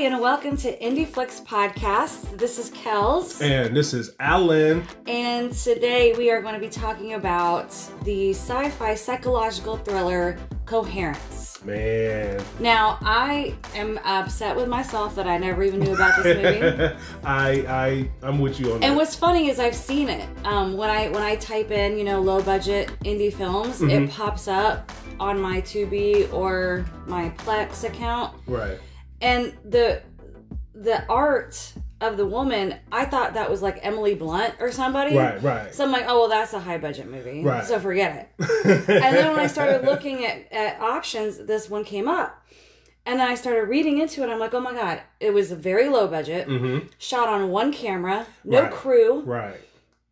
[0.00, 2.38] and welcome to Indie Flix Podcast.
[2.38, 3.40] This is Kells.
[3.42, 4.82] And this is Alan.
[5.06, 7.70] And today we are going to be talking about
[8.04, 11.62] the sci fi psychological thriller Coherence.
[11.64, 12.42] Man.
[12.60, 16.94] Now, I am upset with myself that I never even knew about this movie.
[17.24, 18.86] I I I'm with you on that.
[18.86, 20.26] And what's funny is I've seen it.
[20.46, 24.04] Um, when I when I type in, you know, low budget indie films, Mm-hmm.
[24.04, 28.34] it pops up on my Tubi or my Plex account.
[28.46, 28.78] right.
[29.20, 30.02] And the
[30.74, 35.42] the art of the woman i thought that was like emily blunt or somebody Right,
[35.42, 35.74] right.
[35.74, 37.64] so i'm like oh well that's a high budget movie Right.
[37.64, 38.46] so forget it
[38.88, 42.42] and then when i started looking at, at options this one came up
[43.04, 45.56] and then i started reading into it i'm like oh my god it was a
[45.56, 46.86] very low budget mm-hmm.
[46.98, 48.70] shot on one camera no Right.
[48.72, 49.56] crew Right.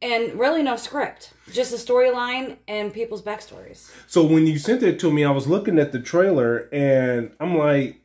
[0.03, 4.99] and really no script just a storyline and people's backstories So when you sent it
[5.01, 8.03] to me, I was looking at the trailer and I'm like,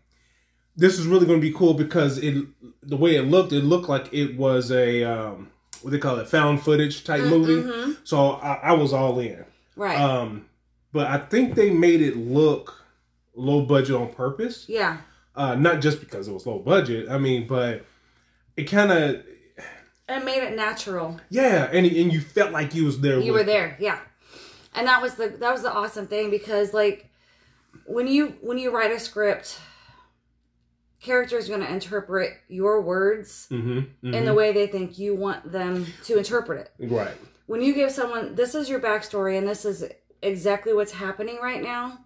[0.76, 2.46] this is really going to be cool because it
[2.82, 5.50] the way it looked, it looked like it was a um,
[5.82, 7.96] what do they call it, found footage type movie.
[8.04, 9.46] So I, I was all in.
[9.76, 10.46] right Um,
[10.92, 12.84] but I think they made it look
[13.36, 14.66] low budget on purpose.
[14.68, 14.98] yeah
[15.36, 17.10] Uh, not just because it was low budget.
[17.10, 17.86] I mean, but
[18.56, 19.24] it kind of
[20.10, 23.20] it made it natural yeah, and and you felt like you was there.
[23.20, 24.00] you were there yeah
[24.76, 27.10] and that was the that was the awesome thing because like
[27.86, 29.60] when you when you write a script
[31.04, 34.14] characters are going to interpret your words Mhm, mhm.
[34.16, 37.16] in the way they think you want them to interpret it right.
[37.46, 39.86] when you give someone this is your backstory and this is
[40.22, 42.00] exactly what's happening right now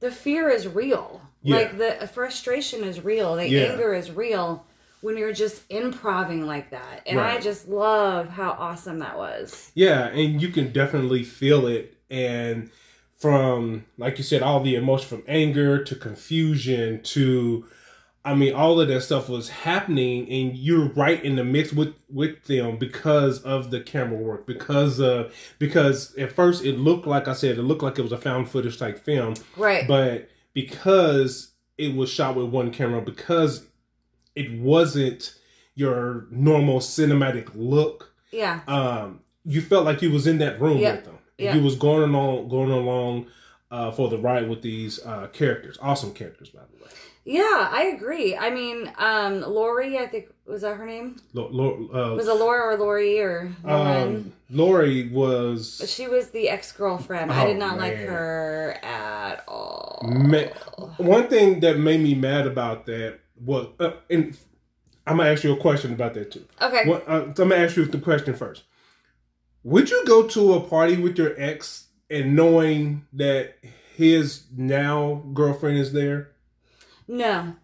[0.00, 1.56] the fear is real Yeah.
[1.56, 3.72] like the frustration is real the Yeah.
[3.72, 4.66] anger is real
[5.02, 10.06] when you're just improving like that and i just love how awesome that was Yeah,
[10.08, 11.92] and you can definitely feel it.
[12.10, 12.70] And
[13.18, 17.66] from, like you said, all the emotion from anger to confusion to,
[18.26, 21.94] I mean, all of that stuff was happening, and you're right in the mix with
[22.10, 24.46] with them because of the camera work.
[24.46, 28.12] Because uh, because at first it looked like I said, it looked like it was
[28.12, 33.66] a found footage type film, right but because it was shot with one camera, because
[34.34, 35.34] it wasn't
[35.74, 40.96] your normal cinematic look yeah um, you felt like you was in that room Yeah.
[40.96, 41.18] with them.
[41.38, 41.54] Yeah.
[41.54, 43.26] You was going along, going along
[43.70, 45.76] uh, for the ride with these uh, characters.
[45.82, 46.90] Awesome characters, by the way.
[47.28, 48.36] Yeah, I agree.
[48.36, 51.16] I mean, um, Lori, I think was that her name?
[51.32, 56.48] Lo- Lo- uh, Was it Laura or Lori or um, Lori was she was the
[56.48, 57.32] ex girlfriend.
[57.32, 60.00] I Oh, did not like her at all.
[60.04, 60.52] ma-
[60.98, 64.38] one thing that made me mad about that was, uh, and
[65.04, 66.44] I'm gonna ask you a question about that too.
[66.62, 66.88] Okay.
[66.88, 68.62] What, uh, so I'm gonna ask you the question first.
[69.64, 73.56] Would you go to a party with your ex and knowing that
[73.96, 76.30] his now girlfriend is there?
[77.08, 77.54] No.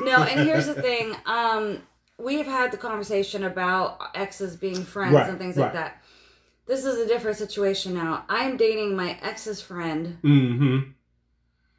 [0.00, 1.14] No, and here's the thing.
[1.26, 1.78] Um,
[2.18, 6.02] we've had the conversation about exes being friends Right, and things like that.
[6.66, 8.24] This is a different situation now.
[8.28, 10.90] I am dating my ex's friend, Mm-hmm.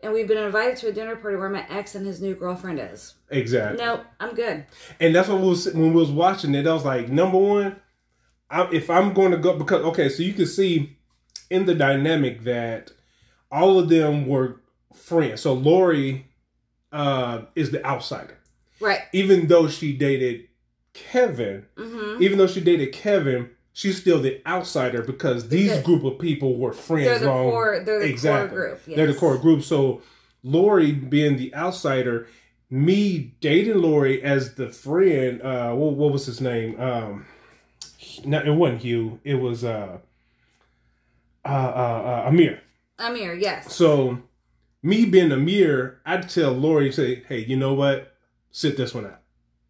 [0.01, 2.79] and we've been invited to a dinner party where my ex and his new girlfriend
[2.79, 3.13] is.
[3.29, 3.77] Exactly.
[3.77, 4.65] No, I'm good.
[4.99, 6.65] And that's what we was when we was watching it.
[6.67, 7.75] I was like, number one,
[8.49, 10.97] I, if I'm going to go because okay, so you can see
[11.49, 12.91] in the dynamic that
[13.51, 14.59] all of them were
[14.93, 15.41] friends.
[15.41, 16.25] So Lori
[16.91, 18.37] uh, is the outsider,
[18.79, 18.99] Right.
[19.13, 20.47] even though she dated
[20.93, 21.65] Kevin.
[21.77, 22.21] Mm-hmm.
[22.21, 26.57] Even though she dated Kevin, she's still the outsider because these Because group of people
[26.57, 27.05] were friends.
[27.05, 27.79] They're the long- core.
[27.85, 28.49] They're the exactly.
[28.49, 28.81] core group.
[28.87, 28.95] Yes.
[28.97, 29.63] They're the core group.
[29.63, 30.01] So
[30.43, 32.27] Lori being the outsider,
[32.69, 36.79] me dating Lori as the friend, uh what, what was his name?
[36.79, 37.25] Um
[38.25, 39.19] no, it wasn't Hugh.
[39.23, 39.99] It was uh
[41.45, 42.59] uh uh, uh Amir.
[42.99, 43.73] Amir, yes.
[43.73, 44.19] So
[44.83, 48.13] me being Amir, I'd tell Lori, say, hey, you know what?
[48.51, 49.19] Sit this one out.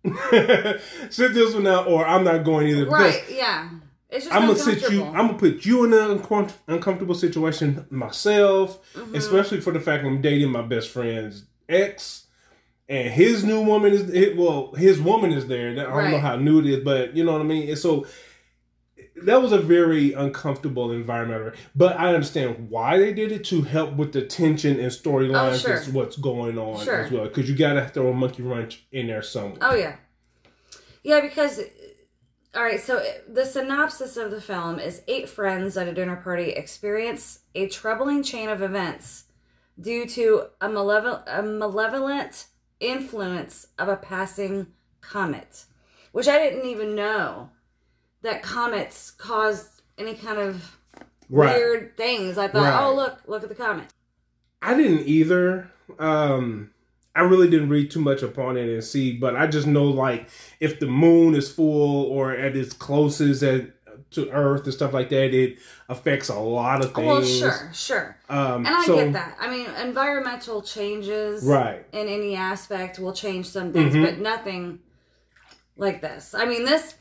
[1.10, 2.88] Sit this one out, or I'm not going either.
[2.90, 3.22] right.
[3.30, 3.70] Yeah.
[4.10, 5.06] It's just I'm gonna sit you.
[5.06, 9.16] I'm gonna put you in an uncom- uncomfortable situation myself, Mhm.
[9.16, 12.26] especially for the fact I'm dating my best friend's ex,
[12.90, 15.70] and his new woman is it, well, his woman is there.
[15.72, 17.70] I don't know how new it is, but you know what I mean.
[17.70, 18.06] And so
[19.24, 21.56] that was a very uncomfortable environment.
[21.76, 25.54] But I understand why they did it to help with the tension and storylines.
[25.54, 25.76] Oh, sure.
[25.76, 27.02] That's what's going on Sure.
[27.04, 29.60] as well, because you gotta throw a monkey wrench in there somewhere.
[29.62, 29.96] Oh yeah,
[31.04, 31.22] yeah.
[31.22, 31.60] Because
[32.54, 36.50] all right, so the synopsis of the film is eight friends at a dinner party
[36.52, 39.26] experience a troubling chain of events
[39.80, 42.48] due to a malevolent, a malevolent
[42.80, 44.68] influence of a passing
[45.00, 45.66] comet,
[46.12, 47.52] which I didn't even know
[48.22, 50.78] that comets caused any kind of
[51.30, 51.56] Right.
[51.56, 52.38] weird things.
[52.38, 52.84] I thought, Right.
[52.84, 53.86] oh look, look at the comet.
[54.62, 55.70] I didn't either.
[55.98, 56.72] Um,
[57.16, 60.30] I really didn't read too much upon it and see, but I just know like
[60.60, 63.72] if the moon is full or at its closest at
[64.12, 65.58] to Earth and stuff like that, it
[65.88, 67.08] affects a lot of things.
[67.08, 68.18] Well, sure, sure.
[68.30, 69.38] Um, And I so- get that.
[69.40, 71.86] I mean, environmental changes Right.
[71.94, 74.04] in any aspect will change some things, Mhm.
[74.04, 74.80] but nothing
[75.78, 76.34] like this.
[76.34, 76.96] I mean, this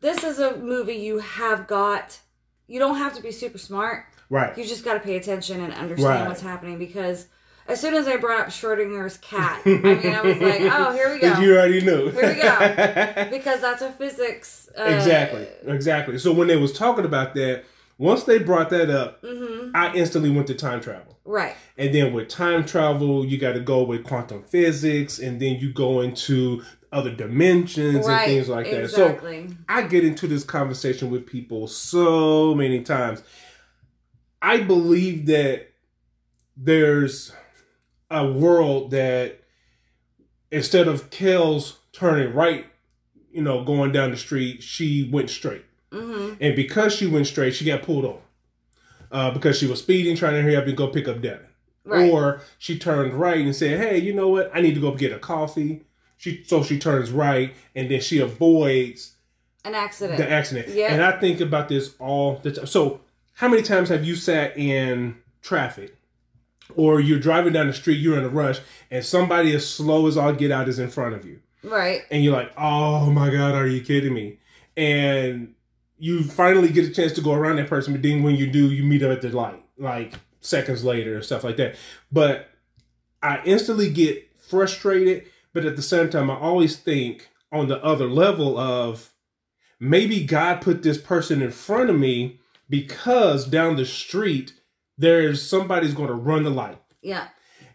[0.00, 2.18] this is a movie you have got.
[2.66, 4.04] You don't have to be super smart.
[4.30, 4.56] Right.
[4.58, 6.28] You just got to pay attention and understand Right.
[6.28, 7.26] what's happening because
[7.66, 11.12] as soon as I brought up Schrodinger's cat, I mean, I was like, oh, here
[11.12, 11.38] we go.
[11.40, 12.10] You already knew.
[12.10, 13.28] Here we go.
[13.30, 14.68] because that's a physics.
[14.78, 15.46] Uh, exactly.
[15.66, 16.18] Exactly.
[16.18, 17.64] So when they was talking about that,
[17.96, 21.18] once they brought that up, hmm I instantly went to time travel.
[21.24, 21.56] Right.
[21.76, 25.72] And then with time travel, you got to go with quantum physics, and then you
[25.72, 26.62] go into
[26.92, 28.22] other dimensions right.
[28.22, 28.90] and things like that.
[28.90, 29.18] So
[29.68, 33.22] I get into this conversation with people so many times.
[34.40, 35.68] I believe that
[36.56, 37.32] there's
[38.10, 39.40] a world that
[40.50, 42.66] instead of Kells turning right,
[43.30, 45.64] you know, going down the street, she went straight.
[45.92, 48.20] hmm And because she went straight, she got pulled over.
[49.10, 51.46] Uh, because she was speeding, trying to hurry up and go pick up Devin.
[51.84, 52.10] Right.
[52.10, 54.50] Or she turned right and said, "Hey, you know what?
[54.52, 55.86] I need to go get a coffee."
[56.18, 59.14] She so she turns right and then she avoids
[59.64, 60.18] An accident.
[60.18, 60.68] the accident.
[60.68, 60.92] Yeah.
[60.92, 62.66] And I think about this all the time.
[62.66, 63.00] So,
[63.34, 65.96] how many times have you sat in traffic
[66.74, 68.60] or you're driving down the street, you're in a rush,
[68.90, 71.40] and somebody as slow as all get out is in front of you?
[71.64, 72.02] right.
[72.10, 74.38] And you're like, oh my God, are you kidding me?
[74.76, 75.54] And
[75.98, 78.70] you finally get a chance to go around that person, but then when you do,
[78.70, 81.74] you meet up at the light, like seconds later and stuff like that.
[82.12, 82.48] But
[83.22, 85.26] I instantly get frustrated,
[85.58, 89.12] but at the same time, I always think on the other level of
[89.80, 92.38] maybe God put this person in front of me
[92.70, 94.52] because down the street
[94.98, 97.26] there's somebody's going to run the light, Yeah.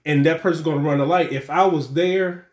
[0.06, 1.34] and that person's going to run the light.
[1.34, 2.48] If I was there,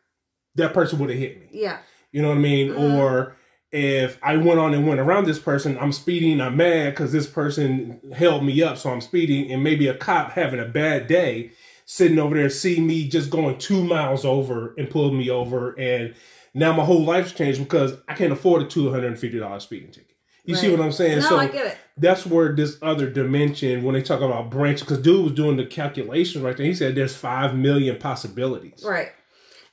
[0.56, 1.47] that person would have hit me.
[1.53, 1.79] Yeah.
[2.11, 2.69] You know what I mean?
[2.71, 2.94] Mhm.
[2.97, 3.37] Or
[3.71, 7.29] if I went on and went around this person, I'm speeding, I'm mad because this
[7.29, 11.53] person held me up, so I'm speeding, and maybe a cop having a bad day
[11.90, 16.14] sitting over there see me just going two miles over and pulled me over, and
[16.54, 19.64] now my whole life's changed because I can't afford a two hundred and fifty dollars
[19.64, 20.14] speeding ticket.
[20.44, 21.19] You see what I'm saying?
[21.19, 21.78] No, so I get it.
[21.96, 25.66] that's where this other dimension, when they talk about branches, because dude was doing the
[25.66, 26.66] calculation right there.
[26.66, 28.84] He said there's five million possibilities.
[28.87, 29.08] Right.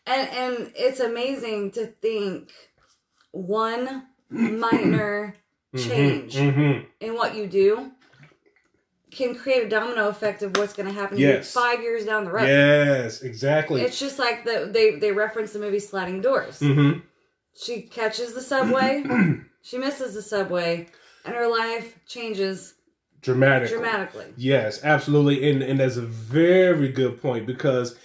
[0.07, 2.51] And and it's amazing to think
[3.31, 5.35] one minor
[5.75, 7.91] change hmm in what you do
[9.17, 11.51] can create a domino effect of what's going to happen Yes.
[11.51, 12.45] five years down the road.
[12.47, 13.81] Yes, exactly.
[13.81, 16.59] It's just like the they they reference the movie Sliding Doors.
[16.59, 16.99] hmm
[17.59, 19.03] She catches the subway,
[19.63, 20.87] she misses the subway,
[21.25, 22.75] and her life changes
[23.21, 23.75] Dramatically.
[23.77, 24.25] dramatically.
[24.37, 25.49] Yes, absolutely.
[25.49, 27.97] And and that's a very good point because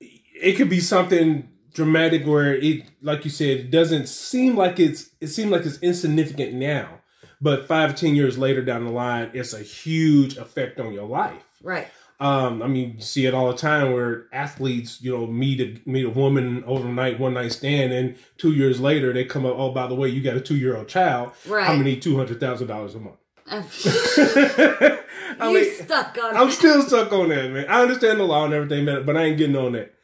[0.00, 5.10] it could be something dramatic where it like you said, it doesn't seem like it's
[5.20, 6.97] it seems like it's insignificant now.
[7.40, 11.42] But five, ten years later down the line, it's a huge effect on your life.
[11.62, 11.88] Right.
[12.20, 15.88] Um, I mean, you see it all the time where athletes, you know, meet a
[15.88, 19.54] meet a woman overnight, one night stand, and two years later they come up.
[19.56, 21.32] Oh, by the way, you got a two year old child.
[21.46, 21.68] Right.
[21.68, 23.16] I'm gonna need two hundred thousand dollars a month.
[23.50, 24.98] you
[25.40, 26.52] I mean, stuck on I'm it.
[26.52, 27.66] still stuck on that, man.
[27.68, 29.94] I understand the law and everything, man, but I ain't getting on that.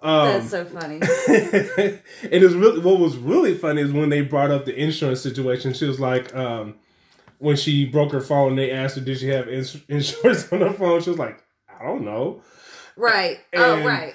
[0.00, 0.96] Um, That's so funny.
[1.00, 5.72] and it's really what was really funny is when they brought up the insurance situation.
[5.72, 6.76] She was like, um,
[7.38, 10.60] when she broke her phone, and they asked her, "Did she have ins- insurance on
[10.60, 12.42] her phone?" She was like, "I don't know."
[12.96, 13.40] Right.
[13.54, 14.14] oh, right.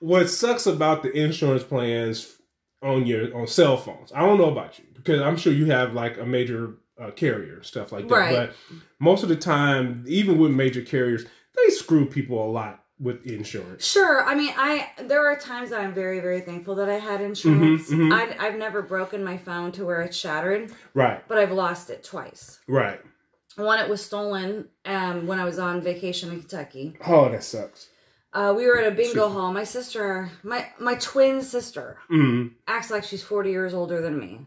[0.00, 2.34] What sucks about the insurance plans
[2.82, 4.12] on your on cell phones?
[4.12, 7.62] I don't know about you because I'm sure you have like a major uh, carrier
[7.62, 8.14] stuff like that.
[8.14, 8.34] Right.
[8.34, 8.54] But
[9.00, 13.84] most of the time, even with major carriers, they screw people a lot with insurance.
[13.86, 14.24] Sure.
[14.24, 17.90] I mean, I there are times that I'm very, very thankful that I had insurance.
[17.90, 18.12] mhm.
[18.12, 21.26] I, I've never broken my phone to where it's shattered, Right.
[21.28, 22.58] but I've lost it twice.
[22.66, 23.00] Right.
[23.56, 26.96] One, it was stolen um, when I was on vacation in Kentucky.
[27.06, 27.88] Oh, that sucks.
[28.36, 29.50] Uh, we were at a bingo hall.
[29.52, 32.50] My sister, my my twin sister, Mm.
[32.68, 34.40] acts like she's 40 years older than me.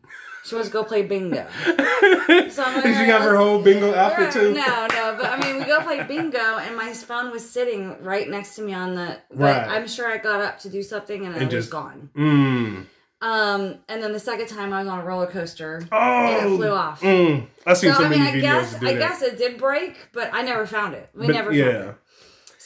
[0.46, 1.46] She wants to go play bingo.
[1.66, 4.54] Did So I'm like, she "Alright, have her whole bingo outfit too?
[4.54, 8.30] No, no, but I mean, we go play bingo, and my phone was sitting right
[8.30, 9.18] next to me on the.
[9.32, 9.68] But Right.
[9.70, 12.10] I'm sure I got up to do something, and, And it was just- gone.
[12.16, 12.86] Mm.
[13.22, 16.56] Um, and then the second time I was on a roller coaster, Oh, and it
[16.56, 17.02] flew off.
[17.02, 17.48] Mm.
[17.66, 18.98] I've seen So so I mean, I guess I that.
[19.00, 21.10] guess it did break, but I never found it.
[21.14, 21.66] We But, never yeah.
[21.72, 21.96] found it.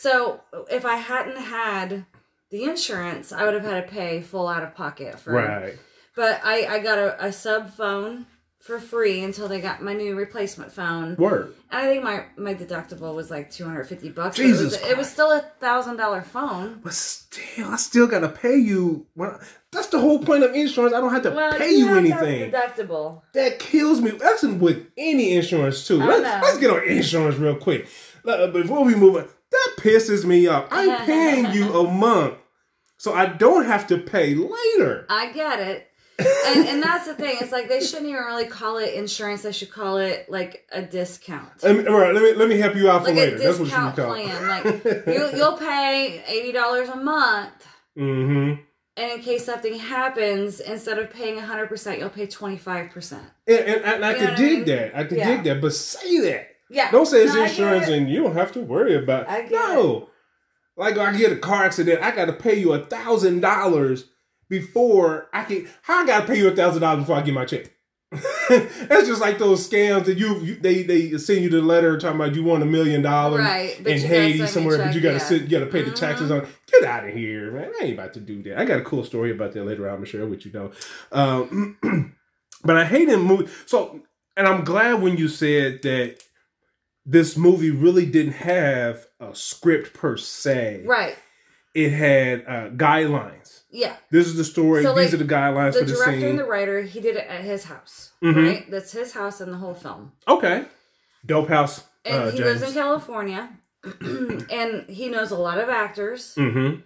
[0.03, 2.05] So if I hadn't had
[2.51, 5.31] the insurance, I would have had to pay full out of pocket for.
[5.31, 5.79] Right.
[6.13, 8.25] But I I got a, a sub phone
[8.59, 11.15] for free until they got my new replacement phone.
[11.15, 11.53] Word.
[11.71, 14.35] And I think my my deductible was like two hundred fifty bucks.
[14.35, 16.81] Jesus it was, it was still a thousand dollar phone.
[16.83, 19.07] But still, I still gotta pay you.
[19.15, 19.39] Well,
[19.71, 20.93] that's the whole point of insurance.
[20.93, 22.51] I don't have to Well, pay you, have anything.
[22.51, 23.21] deductible.
[23.33, 24.11] That kills me.
[24.11, 25.97] That's with any insurance too.
[25.97, 27.87] Let's, let's get on insurance real quick.
[28.25, 30.67] Uh, Before we move on, that pisses me off.
[30.71, 32.35] I'm paying you a month,
[32.97, 35.05] so I don't have to pay later.
[35.09, 35.87] I get it.
[36.19, 37.37] and and that's the thing.
[37.41, 39.41] It's like they shouldn't even really call it insurance.
[39.41, 41.49] They should call it like a discount.
[41.63, 43.35] Let all right, let me let me help you out for like later.
[43.35, 44.47] a That's what you discount call plan.
[44.47, 47.65] Like you, you'll pay eighty dollars a month,
[47.97, 48.61] Mm-hmm.
[48.97, 53.23] and in case something happens, instead of paying hundred percent, you'll pay twenty five percent.
[53.47, 54.65] And, and, and I could I dig mean?
[54.65, 54.95] that.
[54.97, 55.35] I could Yeah.
[55.35, 55.61] dig that.
[55.61, 56.47] But say that.
[56.73, 56.91] Yeah.
[56.91, 57.93] Don't say it's No, insurance it.
[57.97, 59.29] and you don't have to worry about.
[59.29, 60.09] I get no.
[60.75, 64.05] Like I get a car accident, I got to pay you a thousand dollars
[64.49, 65.67] before I can.
[65.83, 67.69] How I got to pay you a thousand dollars before I get my check?
[68.49, 72.19] That's just like those scams that you, you they they send you the letter talking
[72.19, 75.17] about you want a million dollars Right, in Haiti somewhere, but you got to yeah.
[75.19, 76.41] sit, you got to pay the taxes Mhm.
[76.43, 76.47] on.
[76.71, 77.71] Get out of here, man!
[77.81, 78.59] I ain't about to do that.
[78.59, 79.83] I got a cool story about that later.
[79.87, 79.93] on.
[79.93, 80.71] I'm gonna share with you though.
[81.11, 81.77] Um,
[82.63, 83.47] but I hate in movie.
[83.65, 83.99] So,
[84.37, 86.17] and I'm glad when you said that
[87.05, 90.83] this movie really didn't have a script per se.
[90.85, 91.15] Right.
[91.73, 93.63] It had uh, guidelines.
[93.71, 93.95] Yeah.
[94.11, 94.83] This is the story.
[94.83, 96.29] So, These like, are the guidelines The for the director scene.
[96.29, 98.11] and the writer, he did it at his house.
[98.21, 98.47] Mhm.
[98.47, 98.69] Right.
[98.71, 100.11] That's his house in the whole film.
[100.27, 100.65] okay.
[101.25, 101.83] Dope house.
[102.05, 102.61] And uh, he James.
[102.61, 103.49] lives in California,
[104.01, 106.35] and he knows a lot of actors.
[106.35, 106.81] mm-hmm.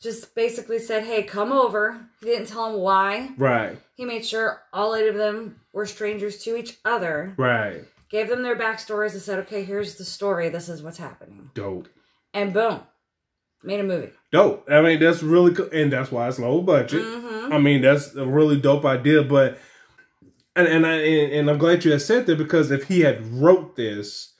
[0.00, 3.30] Just basically said, "Hey, come over." He didn't tell him why.
[3.38, 3.78] Right.
[3.94, 7.34] He made sure all eight of them were strangers to each other.
[7.38, 7.84] Right.
[8.10, 10.48] Gave them their backstories and said, "Okay, here's the story.
[10.48, 11.88] This is what's happening." Dope.
[12.32, 12.80] And boom,
[13.62, 14.10] made a movie.
[14.32, 14.66] Dope.
[14.70, 17.02] I mean, that's really cool, and that's why it's low budget.
[17.04, 19.58] hmm I mean, that's a really dope idea, but
[20.56, 23.26] and and I and, and I'm glad you had said that because if he had
[23.26, 24.34] wrote this,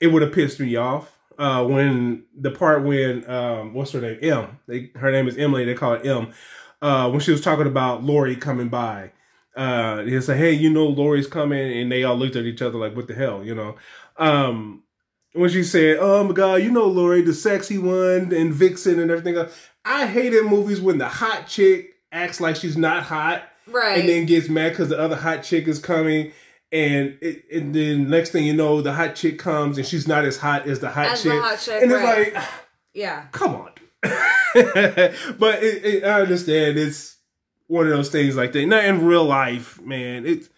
[0.00, 1.18] it would have pissed me off.
[1.38, 4.18] Uh, when the part when um, what's her name?
[4.22, 4.58] M.
[4.68, 5.64] They, her name is Emily.
[5.64, 6.32] They call it M.
[6.80, 9.12] Uh, when she was talking about Lori coming by,
[9.56, 12.78] uh, he said, "Hey, you know Lori's coming," and they all looked at each other
[12.78, 13.76] like, "What the hell?" You know.
[14.16, 14.82] Um,
[15.34, 19.10] when she said, "Oh my God, you know Lori, the sexy one, and Vixen and
[19.10, 19.54] everything," else.
[19.84, 23.98] I hated movies when the hot chick acts like she's not hot Right.
[24.00, 26.32] and then gets mad because the other hot chick is coming.
[26.70, 30.24] And it, and then next thing you know, the hot chick comes and she's not
[30.24, 31.40] as hot as the hot As the chick.
[31.42, 32.26] hot chick, and right.
[32.28, 32.44] it's like,
[32.94, 33.26] yeah.
[33.32, 33.70] come on.
[35.38, 37.16] but it, it, I understand it's
[37.72, 38.66] one of those things like that.
[38.66, 40.26] Not in real life, man.
[40.26, 40.48] It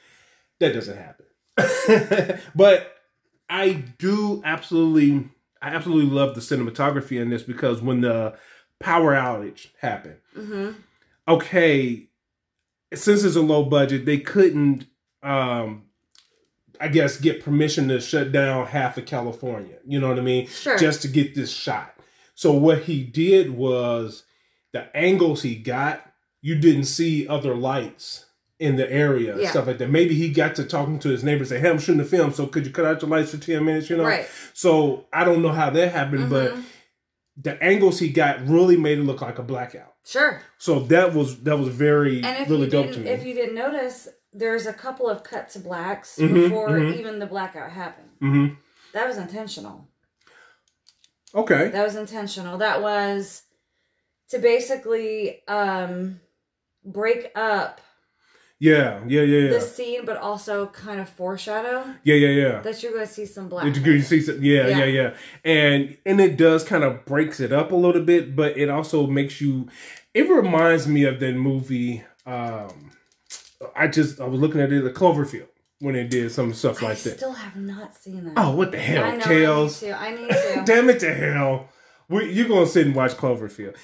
[0.58, 2.40] that doesn't happen.
[2.54, 2.92] but
[3.48, 5.28] I do absolutely,
[5.62, 8.36] I absolutely love the cinematography in this because when the
[8.80, 10.72] power outage happened, hmm
[11.26, 12.06] okay,
[12.92, 14.86] since it's a low budget, they couldn't,
[15.22, 15.84] um,
[16.78, 19.78] I guess, get permission to shut down half of California.
[19.86, 20.46] You know what I mean?
[20.48, 20.76] Sure.
[20.76, 21.94] Just to get this shot.
[22.34, 24.24] So what he did was
[24.72, 26.06] the angles he got,
[26.44, 28.26] you didn't see other lights
[28.58, 29.50] in the area and Yeah.
[29.50, 29.88] stuff like that.
[29.88, 32.34] Maybe he got to talking to his neighbor and say, Hey, I'm shooting the film,
[32.34, 34.04] so could you cut out your lights for 10 minutes, you know?
[34.04, 34.26] Right.
[34.52, 36.64] So I don't know how that happened, but Mhm.
[37.38, 39.94] the angles he got really made it look like a blackout.
[40.04, 40.42] Sure.
[40.58, 43.08] So that was that was very really you dope to me.
[43.08, 46.94] if you didn't notice, there's a couple of cut to blacks Mhm, before mhm.
[46.94, 48.10] even the blackout happened.
[48.20, 48.46] hmm
[48.92, 49.88] That was intentional.
[51.34, 51.68] Okay.
[51.70, 52.58] That was intentional.
[52.58, 53.42] That was
[54.28, 56.20] to basically um
[56.84, 57.80] break up
[58.60, 62.60] Yeah, yeah, yeah, yeah, the scene, but also kind of foreshadow yeah, yeah, yeah.
[62.60, 63.64] that you're going to see some black.
[63.72, 64.20] Did you see?
[64.20, 64.84] some- Yeah, yeah, Yeah.
[64.84, 65.14] yeah,
[65.44, 69.06] and and it does kind of breaks it up a little bit, but it also
[69.06, 69.68] makes you.
[70.14, 72.04] It reminds me of that movie.
[72.26, 72.92] Um,
[73.74, 75.48] I just I was looking at it, the Cloverfield,
[75.80, 77.16] when they did some stuff I like that.
[77.18, 78.34] still have not seen that.
[78.36, 79.24] Oh, what the hell, I know.
[79.24, 79.82] Tails?
[79.82, 80.00] I need to.
[80.00, 80.62] I need to.
[80.72, 81.68] Damn it to hell!
[82.08, 83.76] We, you're gonna sit and watch Cloverfield.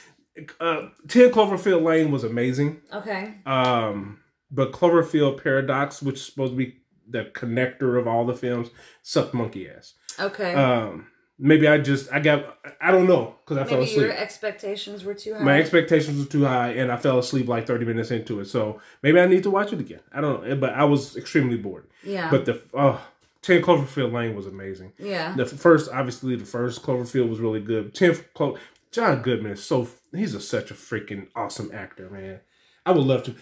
[0.61, 2.81] Uh, Ten Cloverfield Lane was amazing.
[2.93, 3.35] okay.
[3.47, 4.21] Um,
[4.51, 6.77] but Cloverfield Paradox, which is supposed to be
[7.09, 8.69] the connector of all the films,
[9.03, 9.95] sucked monkey ass.
[10.19, 10.55] Okay.
[10.55, 11.07] Um,
[11.39, 14.07] maybe I just I got I don't know because I fell Maybe asleep.
[14.07, 15.43] your expectations were too high.
[15.43, 18.47] My expectations were too high, and I fell asleep like thirty minutes into it.
[18.47, 20.01] So maybe I need to watch it again.
[20.13, 21.87] I don't know, but I was extremely bored.
[22.05, 22.31] yeah.
[22.31, 23.01] But the oh,
[23.43, 24.93] Ten Cloverfield Lane was amazing.
[24.99, 25.35] yeah.
[25.37, 27.95] The first, obviously, the first Cloverfield was really good.
[27.95, 28.59] Tenth Clo-
[28.91, 32.41] John Goodman is so he's a, such a freaking awesome actor, man.
[32.85, 33.35] I would love to.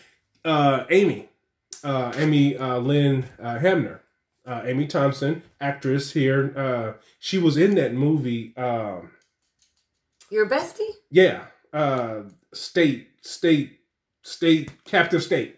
[0.45, 1.29] Uh, Amy,
[1.83, 4.03] uh, Amy uh, Lynn uh, Hamner,
[4.47, 6.53] uh, Amy Thompson, actress here.
[6.57, 8.57] Uh, she was in that movie.
[8.57, 9.11] Um,
[10.31, 10.91] Your bestie?
[11.11, 13.81] yeah, uh, State, State,
[14.23, 15.57] State, Captive State,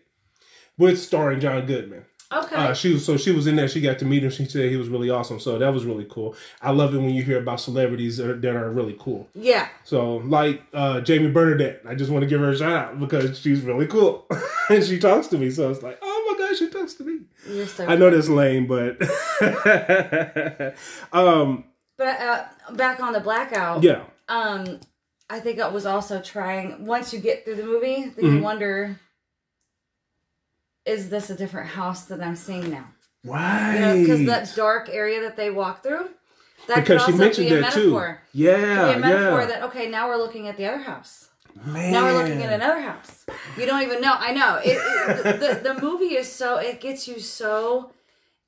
[0.78, 2.04] with starring John Goodman.
[2.33, 2.55] Okay.
[2.55, 3.67] Uh, she was so she was in there.
[3.67, 4.31] She got to meet him.
[4.31, 5.41] She said he was really awesome.
[5.41, 6.37] So that was really cool.
[6.63, 9.29] I love it when you hear about celebrities that are, that are really cool.
[9.35, 9.67] yeah.
[9.85, 13.37] So like uh, Jamie Bernadette, I just want to give her a shout out because
[13.39, 14.29] she's really cool
[14.71, 15.51] and she talks to me.
[15.51, 17.21] So it's like, oh my gosh, she talks to me.
[17.49, 17.87] You're so.
[17.87, 18.97] I know that's lame, but
[21.13, 21.65] um,
[21.97, 22.45] But uh,
[22.75, 23.83] back on the blackout.
[23.83, 24.81] yeah, Um,
[25.29, 26.87] I think it was also trying.
[26.87, 28.37] Once you get through the movie, then Mm-hmm.
[28.37, 29.01] you wonder,
[30.85, 32.87] is this a different house that I'm seeing now?
[33.25, 33.75] right.
[33.75, 36.09] You know, because that dark area that they walk through,
[36.69, 37.93] that could because she mentioned be a that too.
[38.33, 39.47] Yeah, Could be a metaphor yeah.
[39.47, 41.29] that okay, now we're looking at the other house.
[41.65, 41.93] Man.
[41.93, 43.27] Now we're looking at another house.
[43.59, 44.15] You don't even know.
[44.17, 44.61] I know.
[44.65, 44.79] It,
[45.27, 47.93] it, the, the movie is so it gets you so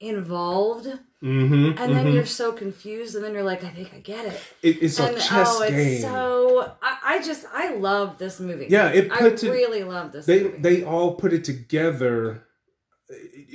[0.00, 0.86] involved,
[1.22, 1.78] Mm-hmm.
[1.80, 4.40] and then you're so confused, and then you're like, I think I get it.
[4.60, 6.00] It, it's a chess oh, it's game.
[6.02, 8.66] so I, I just I love this movie.
[8.68, 10.58] Yeah, it I it- really love this they movie.
[10.58, 12.44] they all put it together.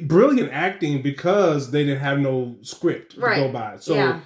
[0.04, 3.78] Brilliant acting because they didn't have no script to go by.
[3.80, 4.20] So yeah,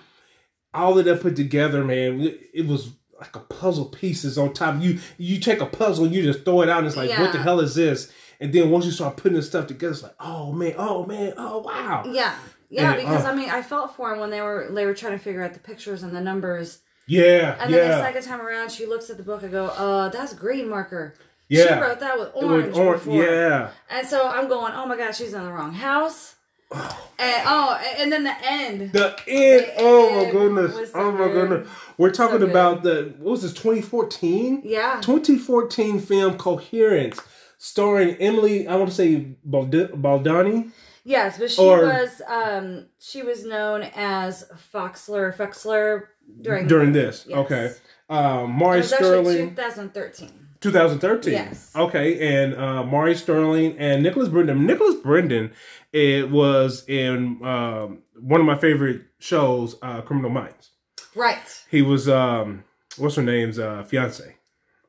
[0.73, 4.81] all of that put together, man, it, it was like a puzzle pieces on top.
[4.81, 7.31] You you take a puzzle and you just throw it out and it's like, what
[7.31, 8.11] the hell is this?
[8.39, 11.33] And then once you start putting the stuff together, it's like, oh man, oh man,
[11.37, 12.03] oh wow.
[12.07, 12.35] yeah,
[12.71, 12.93] yeah.
[12.93, 15.13] And, because uh, I mean, I felt for him when they were they were trying
[15.13, 18.71] to figure out the pictures and the numbers, Yeah, and then the second time around,
[18.71, 21.13] she looks at the book and go, "Uh, that's green marker."
[21.49, 21.67] yeah.
[21.67, 22.75] She wrote that with orange.
[22.77, 23.23] or- before.
[23.23, 23.71] yeah.
[23.89, 26.35] And so I'm going, oh my god, she's in the wrong house.
[27.23, 28.93] And oh, and then the end.
[28.93, 29.73] The end.
[29.77, 30.73] Oh my goodness.
[30.91, 31.49] so Oh my good.
[31.49, 31.67] goodness.
[31.99, 32.49] We're talking good.
[32.49, 34.63] about the what was this 2014?
[34.65, 34.99] Yeah.
[35.03, 37.19] 2014 film Coherence,
[37.59, 38.67] starring Emily.
[38.67, 40.71] I want to say Bald- Baldoni.
[41.03, 44.43] Yes, but she Or- was um she was known as
[44.73, 46.03] Foxler Foxler
[46.41, 47.25] during during this.
[47.27, 47.37] Yes.
[47.37, 47.71] Okay.
[48.09, 50.47] Um, It Mari was Sterling, 2013.
[50.59, 51.33] 2013.
[51.33, 51.71] Yes.
[51.75, 54.65] Okay, and uh, Maury Sterling and Nicholas Brendon.
[54.67, 55.51] Nicholas Brendon,
[55.91, 60.69] it was in um, one of my favorite shows, uh, Criminal Minds.
[61.15, 61.63] Right.
[61.71, 62.63] He was um,
[62.97, 64.35] what's her name's uh, fiance,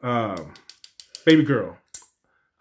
[0.02, 0.52] um,
[1.24, 1.78] baby girl.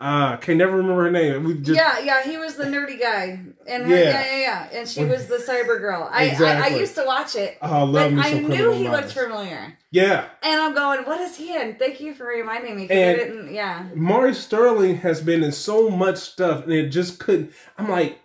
[0.01, 1.43] Uh, can never remember her name.
[1.43, 4.03] We just yeah, yeah, he was the nerdy guy, and her, Yeah.
[4.09, 4.25] yeah.
[4.25, 6.09] yeah, yeah, and she was the cyber girl.
[6.11, 8.89] I, I, I used to watch it, oh, I love me I knew he Minds.
[8.89, 11.75] looked familiar, Yeah, and I'm going, what is he in?
[11.75, 12.87] Thank you for reminding me.
[12.87, 13.53] 'cause I didn't.
[13.53, 17.51] Yeah, Maury Sterling has been in so much stuff, and it just couldn't.
[17.77, 18.17] I'm like,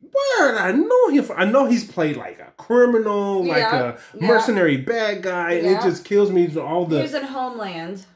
[0.00, 1.40] where did I know him from?
[1.40, 4.28] I know he's played like a criminal, like Yeah, a yeah.
[4.28, 6.56] mercenary bad guy, and it just kills me.
[6.56, 8.06] All he the was in Homeland.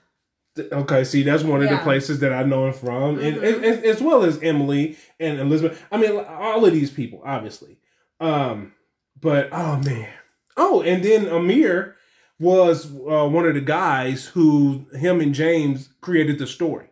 [0.58, 3.54] Okay, see, that's one of the places that I know him from, and, Mhm.
[3.54, 5.82] and, and- as well as Emily and Elizabeth.
[5.90, 7.78] I mean, all of these people, obviously.
[8.20, 8.72] Um,
[9.20, 10.08] but oh man,
[10.56, 11.96] oh, and then Amir
[12.38, 16.86] was uh, one of the guys who him and James created the story.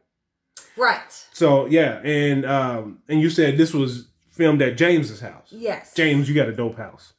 [0.76, 1.26] Right.
[1.32, 5.48] So yeah, and um, and you said this was filmed at James's house.
[5.50, 5.92] Yes.
[5.94, 7.12] James, you got a dope house.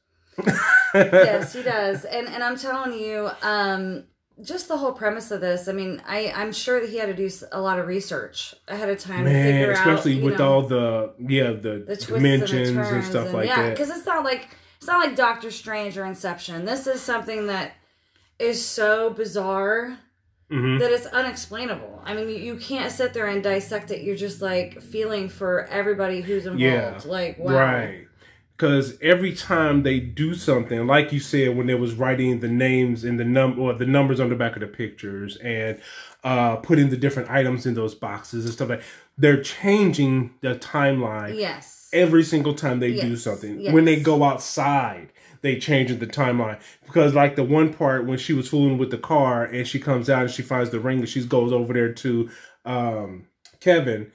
[0.93, 2.05] yes, he does.
[2.05, 4.05] And and I'm telling you, um,
[4.41, 5.67] just the whole premise of this.
[5.67, 8.89] I mean, I I'm sure that he had to do a lot of research ahead
[8.89, 12.77] of time to figure especially out, with know, all the yeah the, the dimensions and,
[12.77, 13.69] the and, stuff like yeah, that.
[13.71, 16.65] because it's not like it's not like Doctor Strange or Inception.
[16.65, 17.73] This is something that
[18.39, 19.97] is so bizarre
[20.49, 22.01] hmm that it's unexplainable.
[22.03, 24.01] I mean, you, you can't sit there and dissect it.
[24.01, 26.61] You're just like feeling for everybody who's involved.
[26.61, 27.53] Yeah, Like, wow.
[27.53, 28.07] Right.
[28.61, 33.03] Because every time they do something, like you said, when they was writing the names
[33.03, 35.81] and the num or the numbers on the back of the pictures and
[36.23, 38.83] uh, putting the different items in those boxes and stuff like,
[39.17, 41.89] they're changing the timeline Yes.
[41.91, 43.61] every single time they do something.
[43.61, 43.73] yes.
[43.73, 48.31] When they go outside, they change the timeline because, like the one part when she
[48.31, 51.09] was fooling with the car and she comes out and she finds the ring and
[51.09, 52.29] she goes over there to
[52.65, 53.25] um,
[53.59, 54.11] Kevin.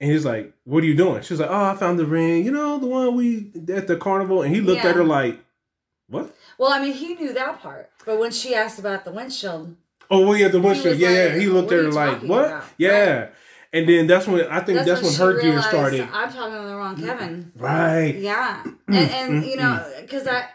[0.00, 2.44] And he's like, "What are you doing?" She's like, "Oh, I found the ring.
[2.44, 4.90] You know, the one we at the carnival." And he looked Yeah.
[4.90, 5.38] at her like,
[6.08, 9.76] "What?" Well, I mean, he knew that part, but when she asked about the windshield,
[10.10, 10.98] Oh, well, yeah, the windshield.
[10.98, 11.38] Yeah, yeah.
[11.38, 13.28] He looked at her like, "What?" about?" Yeah.
[13.72, 16.08] And then that's when I think that's, when, she her gear started.
[16.12, 17.06] I'm talking to the wrong mm-hmm.
[17.06, 17.52] Kevin.
[17.56, 18.14] Right.
[18.14, 18.94] Yeah, mm-hmm.
[18.94, 20.02] and, and you know, mm-hmm.
[20.02, 20.46] because I,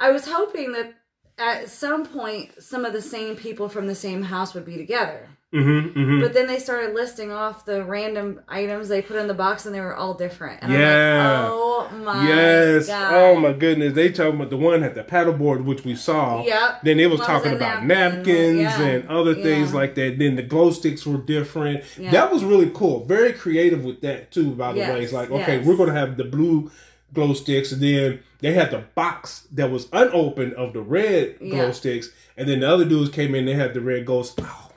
[0.00, 0.94] I was hoping that
[1.38, 5.28] at some point some of the same people from the same house would be together.
[5.54, 5.98] Mm-hmm.
[5.98, 6.20] mm-hmm.
[6.20, 9.74] But then they started listing off the random items they put in the box, and
[9.74, 10.62] they were all different.
[10.62, 10.78] And Yeah.
[10.78, 12.86] I'm like, oh my Yes.
[12.86, 13.14] god.
[13.14, 13.94] Oh my goodness.
[13.94, 16.44] They talking about the one at the paddleboard, which we saw.
[16.44, 16.82] Yep.
[16.82, 18.80] Then it was talking about napkin, napkins yeah.
[18.82, 19.76] and other things Yeah.
[19.76, 20.18] like that.
[20.18, 21.82] Then the glow sticks were different.
[21.96, 22.10] Yeah.
[22.10, 23.06] That was really cool.
[23.06, 24.50] Very creative with that too.
[24.50, 25.66] By the Yes, way, it's like okay, yes.
[25.66, 26.70] we're gonna have the blue
[27.14, 31.72] glow sticks, and then they had the box that was unopened of the red glow
[31.72, 33.46] sticks, and then the other dudes came in.
[33.46, 34.18] They had the red glow.
[34.20, 34.67] Oh man,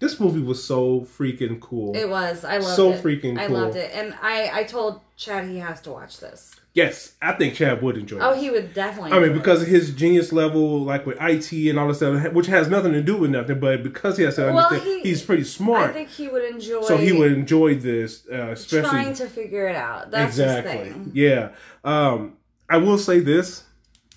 [0.00, 1.94] This movie was so freaking cool.
[1.94, 2.44] It was.
[2.44, 2.96] I loved So it.
[2.96, 3.56] So freaking cool.
[3.56, 6.56] I loved it, and I I told Chad he has to watch this.
[6.72, 8.38] yes, I think Chad would enjoy Oh, it.
[8.38, 9.12] he would definitely.
[9.12, 12.68] I mean, because his genius level, like with IT and all this stuff, which has
[12.68, 15.44] nothing to do with nothing, but because he has to Well, understand, he- he's pretty
[15.44, 15.90] smart.
[15.90, 16.80] I think he would enjoy.
[16.82, 20.10] so he would enjoy this, uh, especially trying to figure it out.
[20.10, 20.72] That's exactly.
[20.84, 21.10] his thing.
[21.12, 21.50] Yeah.
[21.84, 22.36] Um,
[22.70, 23.64] I will say this.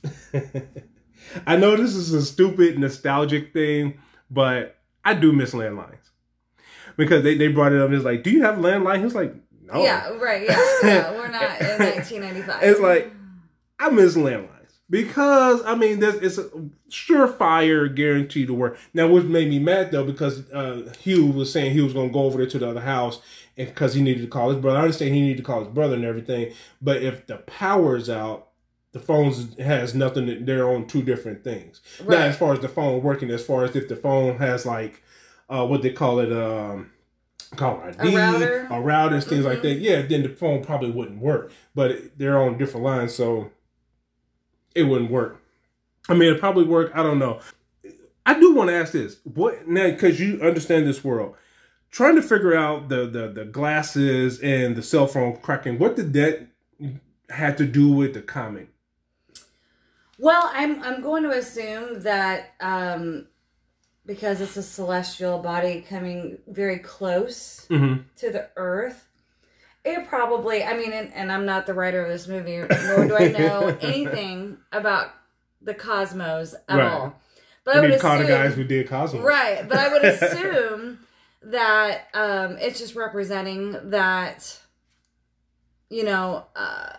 [1.48, 6.10] I know this is a stupid nostalgic thing, but I do miss landlines
[6.98, 7.92] because they, they brought it up.
[7.92, 9.00] It's like, do you have a landline?
[9.00, 9.84] He was like, no.
[9.84, 10.44] Yeah, right.
[10.48, 11.12] Yeah, yeah.
[11.12, 12.63] We're not in 1995.
[12.63, 13.12] It's like
[13.80, 14.50] I miss landlines
[14.89, 16.50] because I mean, this it's a
[16.89, 18.78] surefire guarantee to work.
[18.94, 22.13] Now, which made me mad though, because uh, Hugh was saying he was going to
[22.13, 23.22] go over there to the other house
[23.56, 24.80] because he needed to call his brother.
[24.80, 28.50] I understand he needed to call his brother and everything, but if the power's out.
[28.94, 30.46] The phones has nothing.
[30.46, 31.82] They're on two different things.
[32.04, 32.22] Right.
[32.22, 35.02] as far as the phone working, as far as if the phone has like,
[35.50, 36.92] uh, what they call it, um,
[37.56, 38.68] call it ID, A router?
[38.70, 39.62] a router, and things like Mhm.
[39.64, 39.74] that.
[39.76, 41.52] Yeah, then the phone probably wouldn't work.
[41.76, 43.50] But they're on different lines, so
[44.76, 45.42] it wouldn't work.
[46.10, 46.92] I mean, it probably work.
[46.94, 47.40] I don't know.
[48.26, 49.90] I do want to ask this: what now?
[49.90, 51.36] Because you understand this world,
[51.92, 55.80] trying to figure out the the the glasses and the cell phone cracking.
[55.80, 56.48] What did that
[57.30, 58.70] had to do with the comic?
[60.19, 63.28] Well, I'm I'm going to assume that um,
[64.06, 68.02] because it's a celestial body coming very close Mm-hmm.
[68.17, 69.08] to the Earth,
[69.84, 70.63] it probably.
[70.63, 73.76] I mean, and, and I'm not the writer of this movie, nor do I know
[73.82, 75.12] anything about
[75.62, 76.91] the cosmos at Right.
[76.91, 77.19] all.
[77.63, 79.67] But We I would call assume, the guys who did cosmos, right?
[79.67, 80.99] But I would assume
[81.43, 84.60] that um, it's just representing that,
[85.89, 86.93] you know, uh,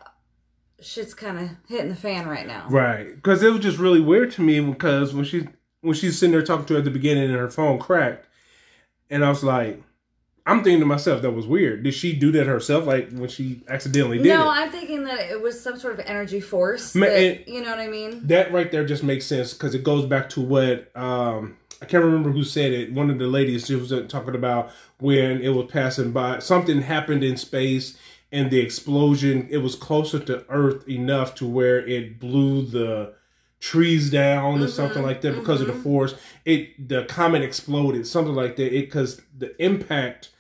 [0.85, 2.67] shit's kind of hitting the fan right now.
[2.69, 5.49] Right, because it was just really weird to me because when she
[5.81, 8.27] when she's sitting there talking to her at the beginning and her phone cracked,
[9.11, 9.83] and I was like,
[10.47, 11.83] I'm thinking to myself that was weird.
[11.85, 12.87] Did she do that herself?
[12.87, 14.53] Like when she accidentally did No, it?
[14.53, 16.95] I'm thinking that it was some sort of energy force.
[16.95, 18.27] Ma- that- you know what I mean?
[18.27, 22.05] that right there just makes sense because it goes back to what um I can't
[22.05, 22.93] remember who said it.
[22.93, 24.71] One of the ladies she was uh, talking about
[25.01, 26.39] when it was passing by.
[26.39, 27.99] Something happened in space
[28.35, 29.49] and the explosion.
[29.51, 33.15] It was closer to Earth enough to where it blew the
[33.61, 36.15] trees down or something like that because of the force.
[36.45, 38.77] It the comet exploded, something like that.
[38.77, 40.31] It because the impact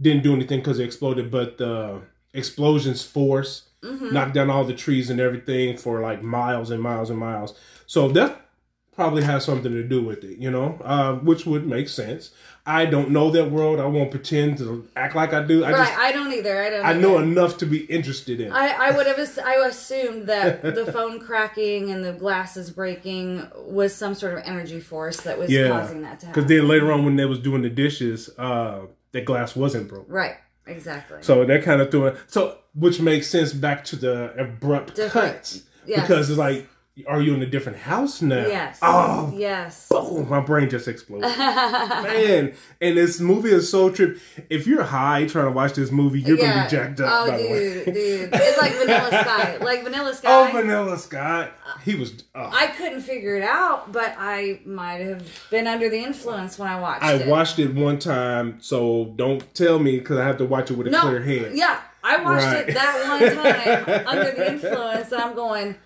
[0.00, 4.12] didn't do anything because it exploded, but the explosion's force Mm-hmm.
[4.12, 7.58] knocked down all the trees and everything for like miles and miles and miles.
[7.86, 8.46] So that
[8.92, 12.30] probably has something to do with it, you know, uh, which would make sense.
[12.78, 13.80] I don't know that world.
[13.80, 15.64] I won't pretend to act like I do.
[15.64, 16.62] I right, just I don't either.
[16.62, 16.86] I don't.
[16.86, 17.24] I know either.
[17.24, 18.52] enough to be interested in.
[18.52, 19.18] I, I would have.
[19.44, 24.80] I assumed that the phone cracking and the glasses breaking was some sort of energy
[24.80, 26.42] force that was Yeah, causing that to happen.
[26.42, 30.06] Because then later on, when they was doing the dishes, uh, the glass wasn't broke.
[30.08, 31.18] right, exactly.
[31.22, 32.16] So that kind of threw it.
[32.28, 36.02] So which makes sense back to the abrupt Different- cuts yes.
[36.02, 36.68] because it's like,
[37.08, 38.46] are you in a different house now?
[38.46, 38.78] yes.
[38.82, 39.88] Oh, yes.
[39.88, 40.28] boom!
[40.28, 41.30] My brain just exploded.
[41.38, 44.18] Man, and this movie is so trip.
[44.50, 47.08] If you're high trying to watch this movie, you're gonna be jacked up.
[47.10, 47.84] Oh, by the way.
[47.84, 49.56] dude, dude, it's like Vanilla Sky.
[49.58, 50.28] Like Vanilla Sky.
[50.48, 51.50] Oh, Vanilla Sky.
[51.84, 52.22] He was.
[52.34, 56.68] Uh, I couldn't figure it out, but I might have been under the influence when
[56.68, 57.06] I watched it.
[57.06, 57.26] I it.
[57.28, 60.88] watched it one time, so don't tell me because I have to watch it with
[60.88, 61.52] a no, clear head.
[61.54, 62.68] Yeah, I watched Right.
[62.68, 65.76] it that one time under the influence, and I'm going,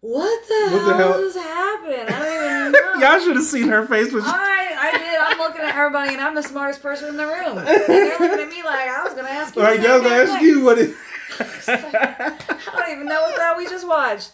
[0.00, 2.00] "What the What the hell, hell?" is happening?
[2.08, 4.28] I don't even know." Y'all should have seen her face when she.
[4.28, 5.18] I, I did.
[5.20, 7.58] I'm looking at everybody, and I'm the smartest person in the room.
[7.58, 9.62] And they're looking at me like I was going to ask you.
[9.62, 10.94] All the right, y'all gonna ask you what it.
[11.68, 12.36] I
[12.76, 14.32] don't even know what that hell we just watched.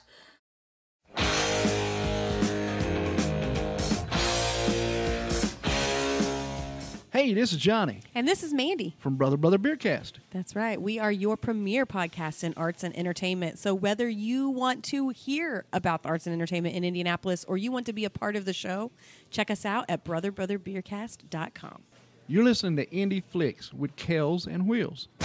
[7.15, 8.97] Hey, this is Johnny And this is Mandy.
[8.99, 10.15] from Brother Brother Beercast.
[10.33, 10.83] That's right.
[10.83, 13.57] We are your premier podcast in arts and entertainment.
[13.61, 17.71] So whether you want to hear about the arts and entertainment in Indianapolis or you
[17.71, 18.91] want to be a part of the show,
[19.31, 21.83] check us out at brotherbrotherbeercast.com.
[22.27, 25.07] You're listening to Indie Flix with Kells and Wheels.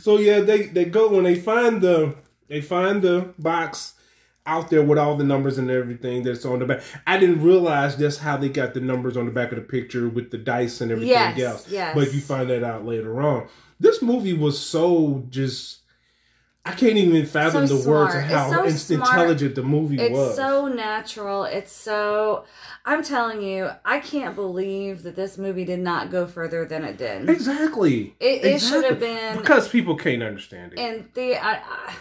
[0.00, 2.14] So yeah, they they go when they find the
[2.48, 3.94] they find the box
[4.46, 6.80] out there with all the numbers and everything that's on the back.
[7.06, 10.08] I didn't realize just how they got the numbers on the back of the picture
[10.08, 11.68] with the dice and everything Yes, else.
[11.70, 11.94] yes.
[11.94, 13.46] But you find that out later on.
[13.78, 15.80] This movie was so just
[16.64, 19.10] I can't even fathom So the words of how It's so in- smart.
[19.10, 20.28] intelligent the movie It's was.
[20.28, 21.44] It's so natural.
[21.44, 22.44] It's so.
[22.84, 26.96] I'm telling you, I can't believe that this movie did not go further than it
[26.98, 27.28] did.
[27.30, 28.14] exactly.
[28.20, 30.78] It- it should have been- because people can't understand it.
[30.78, 31.94] And the, I, I,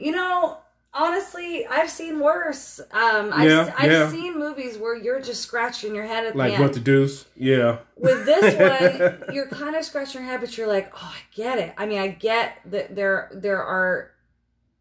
[0.00, 0.58] you know,
[0.94, 2.80] honestly, I've seen worse.
[2.92, 4.10] Um, I've, Yeah, I've yeah.
[4.10, 6.62] seen movies where you're just scratching your head at Like the end.
[6.64, 7.26] what the deuce?
[7.36, 7.78] Yeah.
[7.96, 8.54] With this
[9.28, 11.74] one, you're kind of scratching your head, but you're like, oh, I get it.
[11.78, 14.10] I mean, I get that there there are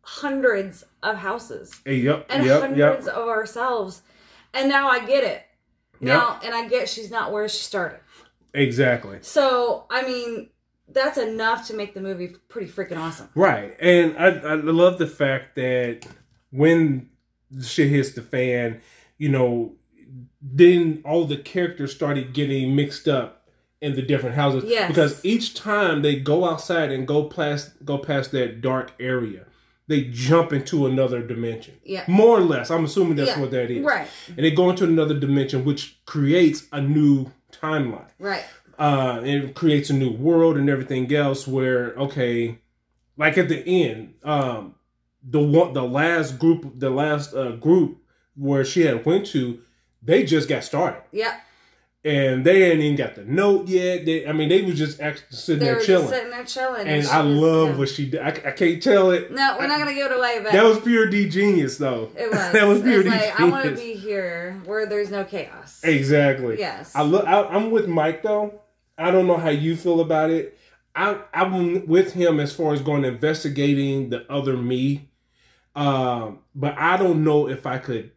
[0.01, 2.25] hundreds of houses Hey, yep.
[2.29, 2.61] and yep.
[2.61, 3.15] hundreds Yep.
[3.15, 4.01] of ourselves,
[4.53, 5.43] and now I get it.
[6.01, 7.99] Now, and I get she's not where she started.
[8.53, 9.19] Exactly.
[9.21, 10.49] So, I mean,
[10.91, 13.29] that's enough to make the movie pretty freaking awesome.
[13.35, 13.75] Right.
[13.79, 16.05] And I, I love the fact that
[16.51, 17.09] when
[17.51, 18.81] the shit hits the fan,
[19.17, 19.73] you know,
[20.41, 23.47] then all the characters started getting mixed up
[23.81, 24.63] in the different houses.
[24.65, 24.87] Yes.
[24.87, 29.45] Because each time they go outside and go past go past that dark area,
[29.87, 31.75] they jump into another dimension.
[31.83, 32.03] Yeah.
[32.07, 32.69] More or less.
[32.71, 33.83] I'm assuming that's Yeah, what that is.
[33.83, 34.07] right.
[34.27, 38.45] And they go into another dimension which creates a new timeline Right.
[38.79, 41.47] Uh, it creates a new world and everything else.
[41.47, 42.59] Where okay,
[43.17, 44.75] like at the end, um,
[45.23, 47.97] the one, the last group, the last uh, group
[48.35, 49.59] where she had went to,
[50.01, 51.33] they just got started Yep.
[52.05, 54.05] and they hadn't even got the note yet.
[54.05, 56.45] They, I mean, they was just actually sitting They there were chilling, just sitting there
[56.45, 56.87] chilling.
[56.87, 57.75] and she I was- love yeah.
[57.75, 58.21] what she did.
[58.21, 59.29] I, I can't tell it.
[59.33, 62.11] No, we're not gonna give it away, but That was pure D genius, though.
[62.15, 62.39] it was.
[62.53, 65.81] that was pure D like I want to be here where there's no chaos.
[65.83, 66.57] Exactly.
[66.59, 66.95] Yes.
[66.95, 67.25] I look.
[67.27, 68.61] I, I'm with Mike though.
[68.99, 70.57] I don't know how you feel about it.
[70.95, 75.09] I I'm with him as far as going investigating the other me,
[75.75, 78.11] um, but I don't know if I could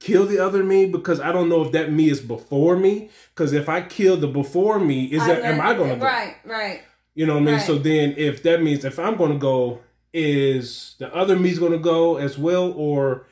[0.00, 3.10] kill the other me because I don't know if that me is before me.
[3.34, 6.04] Because if I kill the before me, is that am I going to go?
[6.04, 6.36] Right.
[6.44, 6.82] Right.
[7.14, 7.54] You know what I mean?
[7.54, 7.66] Right.
[7.66, 9.80] So then, if that means if I'm going to go,
[10.12, 13.26] is the other me's going to go as well, or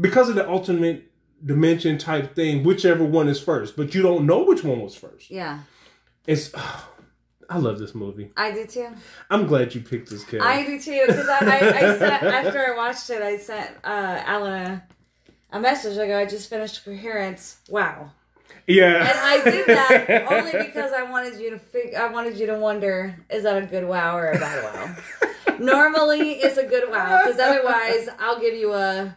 [0.00, 1.07] because of the ultimate
[1.44, 5.30] dimension type thing, whichever one is first, but you don't know which one was first.
[5.30, 5.60] Yeah.
[6.26, 6.52] It's.
[7.50, 8.30] I love this movie.
[8.36, 8.88] I do too.
[9.30, 10.42] I'm glad you picked this kid.
[10.42, 14.22] I do too because I, I, I sent after I watched it, I sent uh,
[14.26, 14.84] Alan a,
[15.52, 15.96] a message.
[15.96, 17.56] I go, I just finished Coherence.
[17.70, 18.10] Wow.
[18.66, 22.44] yeah, And I did that only because I wanted you to fig- I wanted you
[22.48, 25.56] to wonder is that a good wow or a bad wow.
[25.58, 29.16] Normally it's a good wow because otherwise I'll give you a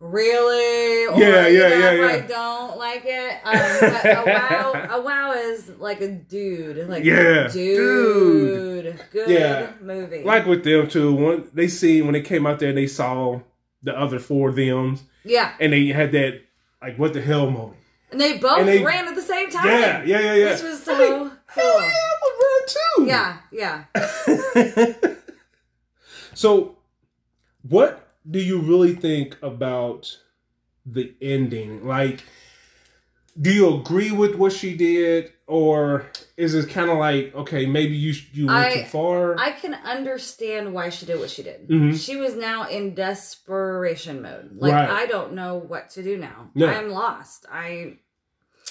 [0.00, 2.26] really or Yeah, you yeah, know, yeah, if I yeah.
[2.26, 3.32] don't like it.
[3.44, 9.72] Um, but a wow a wow is like a dude like Yeah, dude, good Yeah.
[9.80, 11.12] movie like with them too.
[11.14, 13.40] One they see when they came out there, they saw
[13.82, 16.40] the other four thems, yeah and they had that
[16.82, 17.76] like what the hell moment.
[18.10, 20.52] and they both And they- ran at the same time Yeah, yeah, yeah, yeah.
[20.54, 23.04] which was so cool Hell yeah, I would run too.
[23.06, 25.04] yeah yeah
[26.34, 26.76] so,
[27.68, 30.18] what do you really think about
[30.86, 31.86] the ending?
[31.86, 32.22] Like,
[33.40, 36.06] do you agree with what she did, or
[36.36, 39.38] is it kind of like, okay, maybe you you went I- too far?
[39.38, 41.68] I can understand why she did what she did.
[41.68, 41.98] Mhm.
[41.98, 44.50] She was now in desperation mode.
[44.56, 44.90] Like Right.
[44.90, 46.50] I don't know what to do now.
[46.54, 46.66] No.
[46.66, 47.46] I'm lost.
[47.50, 47.96] I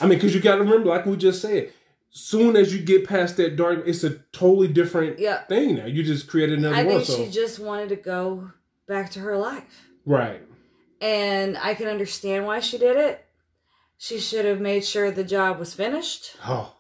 [0.02, 1.74] I mean, because you got to remember, like we just said,
[2.10, 5.44] soon as you get past that dark, it's a totally different Yeah.
[5.46, 5.86] thing now.
[5.88, 7.06] You just created another I world.
[7.06, 8.52] think So, she just wanted to go
[8.90, 9.88] back to her life.
[10.06, 10.42] right.
[11.02, 13.26] And I can understand why she did it.
[13.98, 16.36] She should have made sure the job was finished.
[16.46, 16.76] Oh,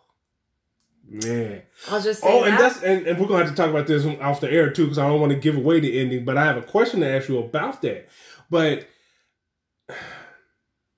[1.07, 1.61] man.
[1.89, 2.49] I'll just say Oh, that.
[2.49, 4.83] and that's and, and we're gonna have to talk about this off the air too,
[4.83, 6.25] because I don't want to give away the ending.
[6.25, 8.09] But I have a question to ask you about that.
[8.49, 8.87] But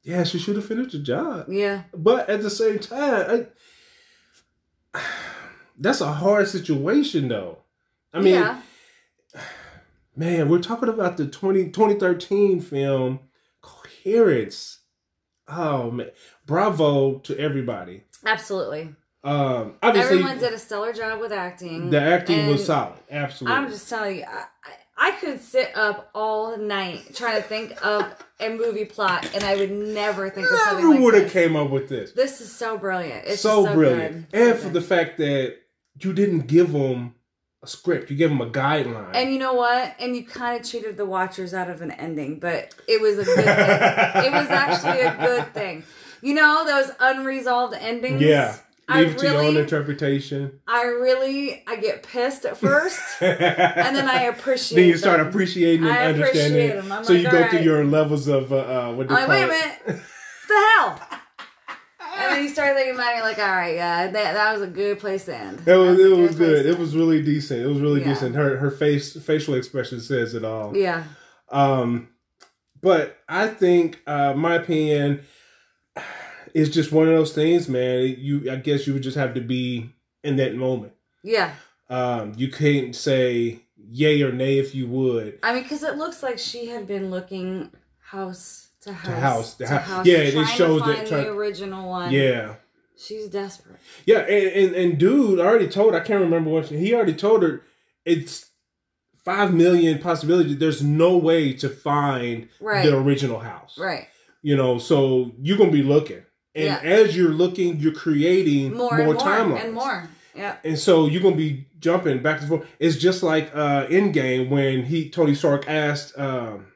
[0.04, 1.46] yeah, she should have finished the job.
[1.50, 1.84] yeah.
[1.94, 3.48] But at the same time,
[4.96, 5.00] I,
[5.78, 7.60] that's a hard situation, though.
[8.14, 8.62] I mean, yeah.
[10.16, 13.20] Man, we're talking about the 20, 2013 film
[13.62, 14.80] Coherence.
[15.48, 16.12] Oh man,
[16.46, 18.04] bravo to everybody.
[18.26, 18.96] Absolutely.
[19.24, 21.90] Um, obviously, Everyone did a stellar job with acting.
[21.92, 22.98] the acting was solid.
[23.10, 23.56] Absolutely.
[23.56, 24.46] I'm just telling you, I,
[24.98, 28.06] I could sit up all night trying to think of
[28.40, 31.70] a movie plot, and I would never think of something Never would have came up
[31.70, 32.14] with this.
[32.14, 33.26] This is so brilliant.
[33.26, 34.42] It's so, so, brilliant, good.
[34.42, 35.58] and So for the fact that
[36.00, 37.14] you didn't give them
[37.64, 39.12] a script, you gave them a guideline.
[39.14, 39.96] and you know what?
[40.00, 43.24] And you kind of cheated the watchers out of an ending, but it was a
[43.24, 43.36] good.
[43.36, 43.46] thing.
[44.26, 45.84] It was actually a good thing.
[46.22, 48.22] You know those unresolved endings.
[48.22, 48.56] yeah,
[48.88, 50.60] I leave it to your own really, interpretation.
[50.68, 54.78] I really, I get pissed at first, and then I appreciate.
[54.78, 55.28] then you start them.
[55.28, 56.70] appreciating and I appreciate understanding.
[56.78, 56.92] them.
[56.92, 59.20] I'm so like, you go all through your levels of uh, uh what do you
[59.20, 59.88] call like, wait a it?
[59.88, 60.04] minute,
[60.48, 61.08] the hell?
[62.42, 65.00] You start thinking about it, you're like, all right, yeah, that, that was a good
[65.00, 65.62] place to end.
[65.66, 66.66] It was That it was good.
[66.66, 67.62] It was really decent.
[67.62, 68.08] It was really Yeah.
[68.14, 68.36] decent.
[68.36, 70.76] Her her face facial expression says it all.
[70.76, 71.04] Yeah,
[71.50, 72.10] Um,
[72.82, 75.22] but I think, uh, my opinion,
[76.54, 78.16] is just one of those things, man.
[78.18, 79.90] You, I guess, you would just have to be
[80.24, 80.94] in that moment.
[81.24, 81.54] yeah,
[81.90, 85.40] Um, you can't say yay or nay if you would.
[85.44, 89.66] I mean, because it looks like she had been looking house to house house, to
[89.66, 90.06] to hou- house.
[90.06, 92.12] yeah, it shows that try- the original one.
[92.12, 92.56] Yeah.
[92.98, 93.78] she's desperate.
[94.06, 97.62] Yeah, and, and, and dude already told, I can't remember what, he already told her
[98.06, 98.48] it's
[99.24, 100.58] five million possibilities.
[100.58, 102.86] There's no way to find Right.
[102.86, 103.78] the original house.
[103.78, 104.08] Right.
[104.42, 106.24] You know, so you're going to be looking.
[106.56, 106.80] And Yeah.
[106.84, 109.64] as you're looking, you're creating More, more, and more timelines.
[109.66, 110.10] and more.
[110.36, 110.56] Yeah.
[110.64, 112.66] And so you're gonna be jumping back and forth.
[112.80, 116.68] It's just like uh Endgame when he Tony Stark asked um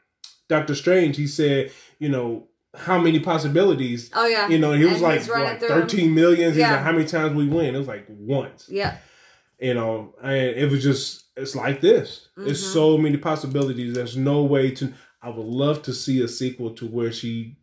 [0.49, 4.09] Doctor Strange, he said, you know, how many possibilities?
[4.13, 4.47] Oh yeah.
[4.49, 6.49] You know, he was like, like through 13 million.
[6.49, 6.71] He's Yeah.
[6.73, 7.73] like, how many times we win?
[7.75, 8.67] It was like once.
[8.69, 8.97] Yeah.
[9.59, 12.29] You know, and it was just it's like this.
[12.37, 12.73] There's Mhm.
[12.73, 13.93] so many possibilities.
[13.93, 17.57] There's no way to I would love to see a sequel to where she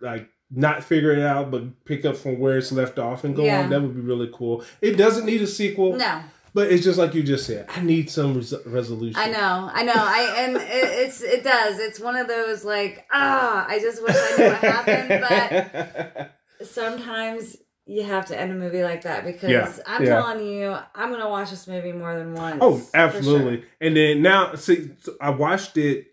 [0.00, 3.44] like not figure it out but pick up from where it's left off and go
[3.44, 3.62] Yeah.
[3.64, 3.70] on.
[3.70, 4.64] That would be really cool.
[4.80, 5.96] It doesn't need a sequel.
[5.96, 6.20] No,
[6.56, 7.66] But it's just like you just said.
[7.68, 9.20] I need some res- resolution.
[9.20, 10.62] I know, I know, I and it,
[11.06, 11.78] it's it does.
[11.78, 17.58] It's one of those like ah, I just wish I knew what happened, but sometimes
[17.84, 20.08] you have to end a movie like that because Yeah, I'm yeah.
[20.20, 22.58] telling you, I'm gonna watch this movie more than once.
[22.62, 23.58] oh, absolutely.
[23.60, 23.66] sure.
[23.82, 26.06] And then now, see, so I watched it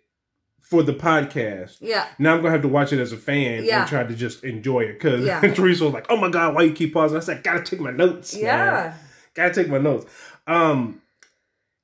[0.60, 1.78] for the podcast.
[1.80, 3.80] Yeah, Now I'm gonna have to watch it as a fan Yeah.
[3.82, 5.40] and try to just enjoy it because Yeah.
[5.54, 7.92] Teresa was like, "Oh my god, why you keep pausing?" I said, "Gotta take my
[7.92, 8.44] notes." man.
[8.44, 8.94] yeah.
[9.36, 10.06] gotta take my notes.
[10.48, 11.02] Um,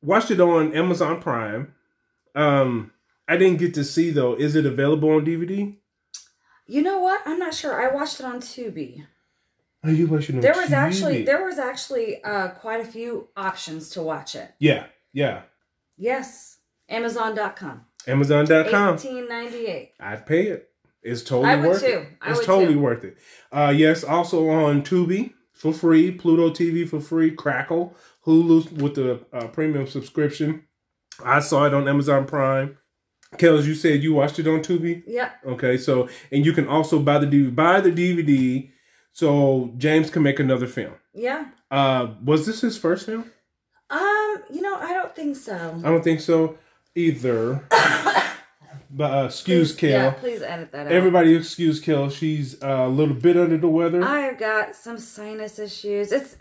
[0.01, 1.73] watched it on Amazon Prime.
[2.35, 2.91] Um,
[3.27, 4.33] I didn't get to see though.
[4.35, 5.75] Is it available on DVD?
[6.67, 7.21] You know what?
[7.25, 7.81] I'm not sure.
[7.81, 9.05] I watched it on Tubi.
[9.83, 10.73] Are you watching on There was TV?
[10.73, 14.51] actually there was actually uh, quite a few options to watch it.
[14.59, 15.43] Yeah, yeah.
[15.97, 16.57] Yes,
[16.89, 17.85] Amazon.com.
[18.07, 18.95] Amazon.com.
[18.95, 19.91] Eighteen ninety eight.
[19.99, 20.69] I'd pay it.
[21.01, 21.87] It's totally I would worth too.
[21.87, 22.07] it.
[22.21, 22.79] I It's would totally too.
[22.79, 23.17] worth it.
[23.51, 27.95] Uh, yes, also on Tubi for free, Pluto TV for free, Crackle,
[28.29, 30.63] Hulu with the uh, premium subscription.
[31.25, 32.77] I saw it on Amazon Prime.
[33.37, 35.03] Kells, you said you watched it on Tubi.
[35.05, 35.31] Yeah.
[35.45, 38.71] Okay, so and you can also buy the DVD, buy the DVD,
[39.11, 40.93] so James can make another film.
[41.13, 41.45] Yeah.
[41.69, 43.31] Uh, was this his first film?
[43.89, 45.81] Um, you know, I don't think so.
[45.83, 46.57] I don't think so
[46.95, 47.65] either.
[48.91, 49.89] but uh, excuse Please- Kel.
[49.89, 50.91] Yeah, please edit that out.
[50.91, 52.09] Everybody excuse Kel.
[52.09, 54.03] She's uh, a little bit under the weather.
[54.03, 56.11] I've got some sinus issues.
[56.11, 56.35] It's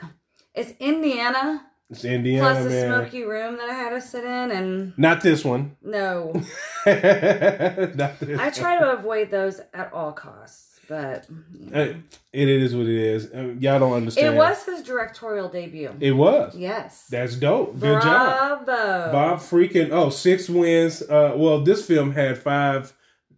[0.54, 2.86] it's Indiana it's Indiana, plus a man.
[2.86, 5.76] smoky room that I had to sit in, and Not this one.
[5.82, 6.32] no,
[6.86, 10.64] Not this I try to avoid those at all costs.
[10.88, 11.82] But you know.
[11.82, 11.94] Uh,
[12.32, 13.30] It is what it is.
[13.30, 14.34] Uh, y'all don't understand.
[14.34, 15.92] it was his directorial debut.
[16.00, 16.54] It was.
[16.56, 17.06] yes.
[17.10, 17.78] That's dope.
[17.78, 18.64] Good job.
[18.64, 19.12] Bravo.
[19.12, 21.02] Bob freaking oh six wins.
[21.02, 22.94] Uh, well, this film had five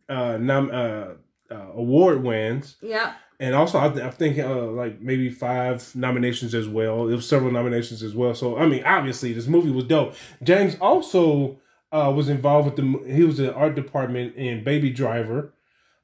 [0.09, 1.07] uh, nom- uh,
[1.51, 3.15] uh, award wins, Yeah.
[3.41, 7.07] And also I, th- I think uh, like maybe five nominations as well.
[7.07, 8.35] There was several nominations as well.
[8.35, 10.15] So I mean, obviously this movie was dope.
[10.43, 11.59] James also
[11.91, 13.13] uh, was involved with the.
[13.13, 15.53] He was in the art department in Baby Driver,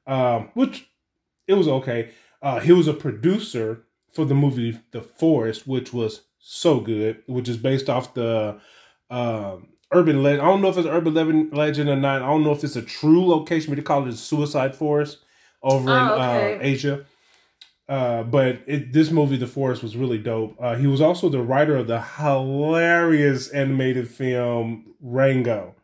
[0.05, 0.89] um, which
[1.47, 2.09] it was okay.
[2.41, 7.47] Uh, he was a producer for the movie The Forest, which was so good, which
[7.47, 8.59] is based off the
[9.09, 10.41] um, urban legend.
[10.41, 12.21] I don't know if it's urban legend, legend or not.
[12.21, 15.19] I don't know if it's a true location, but they call it a suicide forest
[15.63, 16.55] over in Oh, okay.
[16.55, 17.05] uh, Asia.
[17.89, 20.55] Uh, but it, this movie, The Forest, was really dope.
[20.59, 25.75] Uh, he was also the writer of the hilarious animated film Rango,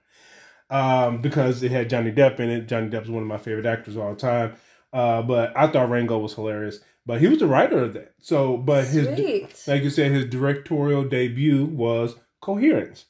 [0.70, 2.68] um, because it had Johnny Depp in it.
[2.68, 4.56] Johnny Depp is one of my favorite actors of all time.
[4.92, 6.80] Uh, but I thought Rango was hilarious.
[7.06, 8.14] But he was the writer of that.
[8.20, 9.64] So, but his Sweet.
[9.68, 13.06] like you said, his directorial debut was Coherence.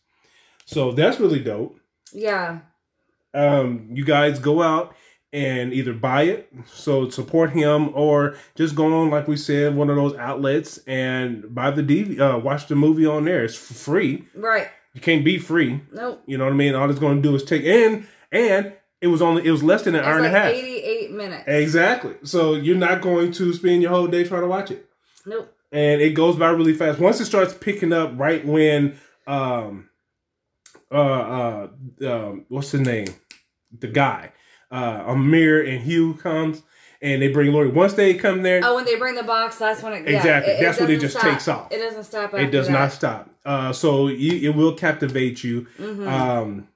[0.65, 1.79] So that's really dope.
[2.11, 2.59] Yeah.
[3.33, 4.95] Um, you guys go out
[5.33, 9.89] and either buy it, so support him, or just go on, like we said, one
[9.89, 13.43] of those outlets and buy the DV, uh, watch the movie on there.
[13.43, 14.25] It's free.
[14.35, 14.67] Right.
[14.93, 15.81] You can't be free.
[15.91, 16.21] Nope.
[16.27, 16.75] You know what I mean?
[16.75, 19.81] All it's going to do is take in, and it was only it was less
[19.81, 20.51] than an It's hour like and a half.
[20.53, 21.43] 88 minutes.
[21.47, 22.13] Exactly.
[22.23, 24.87] So you're not going to spend your whole day trying to watch it
[25.25, 25.51] Nope.
[25.73, 26.99] and it goes by really fast.
[26.99, 28.95] Once it starts picking up, right when
[29.27, 29.89] um
[30.91, 31.67] uh uh
[32.07, 33.07] um, what's the name,
[33.77, 34.31] the guy,
[34.73, 36.61] uh Amir and Hugh comes
[37.01, 37.67] and they bring Laurie.
[37.69, 40.53] Once they come there, Oh, when they bring the box, that's when it yeah, Exactly.
[40.53, 41.31] it- That's when it just stop.
[41.31, 41.71] takes off.
[41.71, 42.33] It doesn't stop.
[42.33, 42.73] it does that.
[42.73, 43.29] not stop.
[43.45, 45.67] Uh, so you, it will captivate you.
[45.77, 46.07] Mhm.
[46.07, 46.67] Um,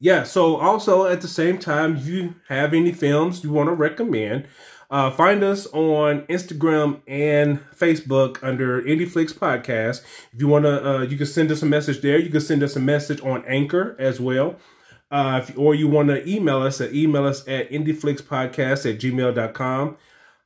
[0.00, 0.24] yeah.
[0.24, 4.46] So also at the same time, if you have any films you want to recommend,
[4.90, 10.02] uh, find us on Instagram and Facebook under IndieFlix Podcast.
[10.32, 12.18] If you want to, uh, you can send us a message there.
[12.18, 14.56] You can send us a message on Anchor as well.
[15.10, 19.96] Uh, if, or you want to email us at email us at indieflixpodcast at gmail.com.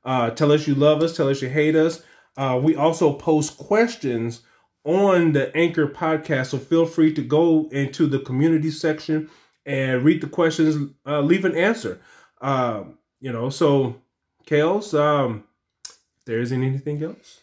[0.04, 1.16] Uh, tell us you love us.
[1.16, 2.02] Tell us you hate us.
[2.36, 4.42] Uh, we also post questions
[4.84, 6.46] on the Anchor podcast.
[6.46, 9.30] So feel free to go into the community section
[9.66, 12.00] and read the questions, uh, leave an answer.
[12.40, 13.96] Um, you know, so
[14.46, 15.44] Kells, um,
[16.24, 17.39] there isn't anything else.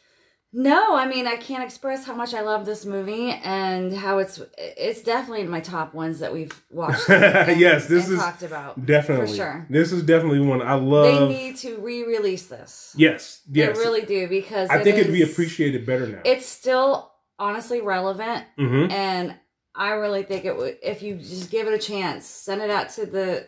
[0.59, 4.41] No, I mean I can't express how much I love this movie and how it's
[4.57, 7.07] it's definitely in my top ones that we've watched.
[7.09, 9.67] and- Yes, this is talked about Definitely, for sure.
[9.69, 11.29] This is definitely one I love.
[11.29, 12.93] They need to re-release this.
[12.97, 13.77] yes, yes.
[13.77, 16.21] They really do because I it think it'd be appreciated better now.
[16.25, 19.35] It's still honestly relevant, hmm and
[19.75, 22.89] I really think it would if you just give it a chance, send it out
[22.95, 23.45] to the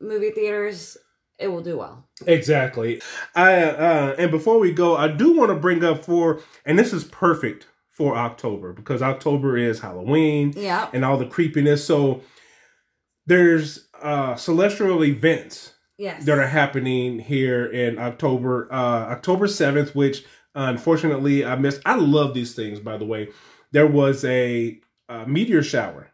[0.00, 0.96] movie theaters.
[1.40, 2.06] It will do well.
[2.26, 3.00] Exactly.
[3.34, 6.92] I uh, and before we go, I do want to bring up for, and this
[6.92, 10.88] is perfect for October because October is Halloween Yeah.
[10.92, 11.84] and all the creepiness.
[11.84, 12.22] So
[13.26, 16.24] there's uh, celestial events Yes.
[16.24, 20.24] that are happening here in October, uh, October 7th, which
[20.54, 21.82] unfortunately I missed.
[21.84, 23.28] I love these things, by the way.
[23.72, 24.80] There was a,
[25.10, 26.10] uh meteor shower.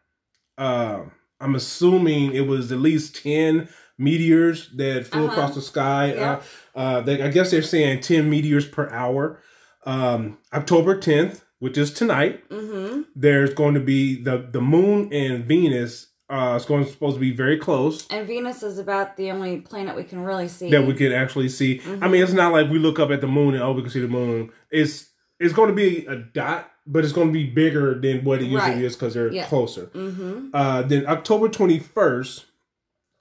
[0.58, 1.02] Uh,
[1.40, 3.68] I'm assuming it was at least 10
[3.98, 5.32] meteors that flew Uh-huh.
[5.32, 6.14] across the sky.
[6.14, 6.40] Yeah.
[6.74, 9.40] Uh, uh, they, I guess they're saying 10 meteors per hour.
[9.84, 13.02] Um, October 10th, which is tonight, Mm-hmm.
[13.14, 16.08] there's going to be the, the moon and Venus.
[16.28, 19.94] Uh, it's going supposed to be very close And Venus is about the only planet
[19.94, 20.70] we can really see.
[20.70, 21.78] that we can actually see.
[21.78, 22.02] Mm-hmm.
[22.02, 23.90] I mean, it's not like we look up at the moon and oh, we can
[23.92, 24.50] see the moon.
[24.70, 28.40] It's it's going to be a dot, but it's going to be bigger than what
[28.40, 28.82] it usually Right.
[28.82, 29.46] is because they're Yeah.
[29.46, 29.86] closer.
[29.94, 30.48] Mm-hmm.
[30.52, 32.46] Uh, then October twenty first,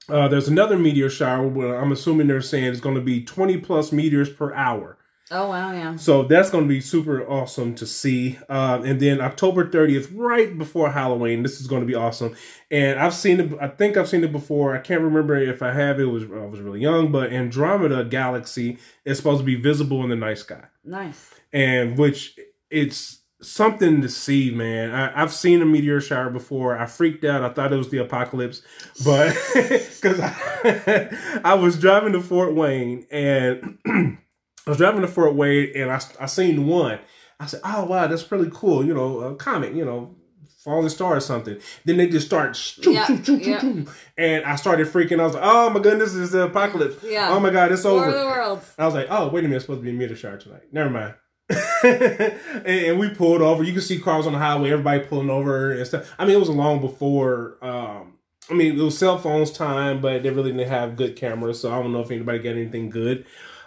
[0.10, 1.48] uh, there's another meteor shower.
[1.48, 4.98] Where I'm assuming they're saying it's going to be twenty plus meteors per hour.
[5.32, 5.96] Oh wow, yeah.
[5.96, 8.38] So that's going to be super awesome to see.
[8.48, 12.36] Uh, and then October 30th, right before Halloween, this is going to be awesome.
[12.70, 13.54] And I've seen it.
[13.60, 14.76] I think I've seen it before.
[14.76, 16.00] I can't remember if I have.
[16.00, 20.12] It was I was really young, but Andromeda Galaxy is supposed to be visible in
[20.12, 21.32] the night sky, Nice.
[21.52, 22.38] and which
[22.70, 24.92] it's something to see, man.
[24.92, 26.78] I, I've seen a meteor shower before.
[26.78, 27.44] I freaked out.
[27.44, 28.62] I thought it was the apocalypse,
[29.04, 35.36] but because I, I was driving to Fort Wayne and I was driving to Fort
[35.36, 37.00] Wayne and I, I seen one.
[37.40, 39.74] I said, "Oh wow, that's pretty cool." You know, a comet.
[39.74, 40.16] You know,
[40.64, 41.60] falling star or something.
[41.84, 43.84] Then they just start, choo, Yeah, choo, choo, yeah.
[44.18, 45.20] and I started freaking.
[45.20, 47.30] I was like, "Oh my goodness, is the apocalypse!" Yeah.
[47.32, 48.62] Oh my god, it's War of the over.
[48.78, 50.64] I was like, "Oh wait a minute, it's supposed to be a meteor shower tonight."
[50.72, 51.14] Never mind.
[51.84, 53.64] and, and we pulled over.
[53.64, 56.14] You can see cars on the highway, everybody pulling over and stuff.
[56.18, 57.58] I mean, it was long before.
[57.62, 58.14] Um,
[58.50, 61.72] I mean, it was cell phones time, but they really didn't have good cameras, so
[61.72, 63.26] I don't know if anybody got anything good.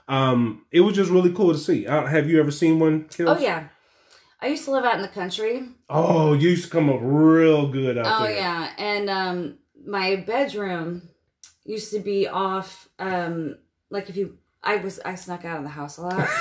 [0.08, 1.86] Um, it was just really cool to see.
[1.86, 3.04] Uh, have you ever seen one?
[3.04, 3.38] Kells?
[3.38, 3.68] Oh yeah.
[4.40, 5.68] I used to live out in the country.
[5.90, 8.36] Oh, you used to come up real good out Oh there.
[8.36, 11.08] Oh yeah, and um, my bedroom
[11.64, 12.88] used to be off.
[12.98, 13.58] Um,
[13.90, 16.28] like if you, I was I snuck out of the house a lot.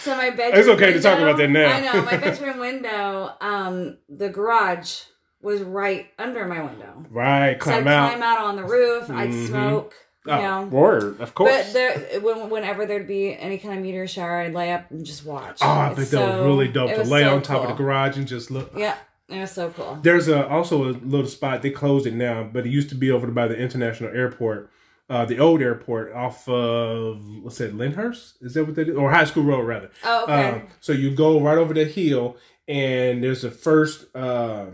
[0.00, 0.58] So my bedroom.
[0.60, 1.66] It's okay to talk about that now.
[1.72, 3.32] I know my bedroom window.
[3.40, 5.02] Um, the garage
[5.40, 7.04] was right under my window.
[7.10, 8.10] right, So I'd climb out.
[8.10, 9.08] climb out on the roof.
[9.10, 9.46] I'd Mhm.
[9.48, 9.94] smoke.
[10.26, 10.62] You Oh, know.
[10.66, 11.52] word, of course.
[11.52, 15.04] But there, when, whenever there'd be any kind of meteor shower, I'd lay up and
[15.06, 15.58] just watch.
[15.62, 18.16] oh, I think that was really dope to lay so on top of the garage
[18.16, 18.72] and just look.
[18.76, 18.96] Yeah,
[19.28, 19.98] it was so cool.
[20.02, 21.62] There's a also a little spot.
[21.62, 24.68] They closed it now, but it used to be over by the international airport,
[25.08, 28.34] uh, the old airport off of what's that, Lynhurst?
[28.42, 28.96] Is that what they that is?
[28.98, 29.90] Or High School Road rather.
[30.04, 30.50] Oh, okay.
[30.50, 32.36] Um, so you go right over the hill,
[32.66, 34.66] and there's a first uh,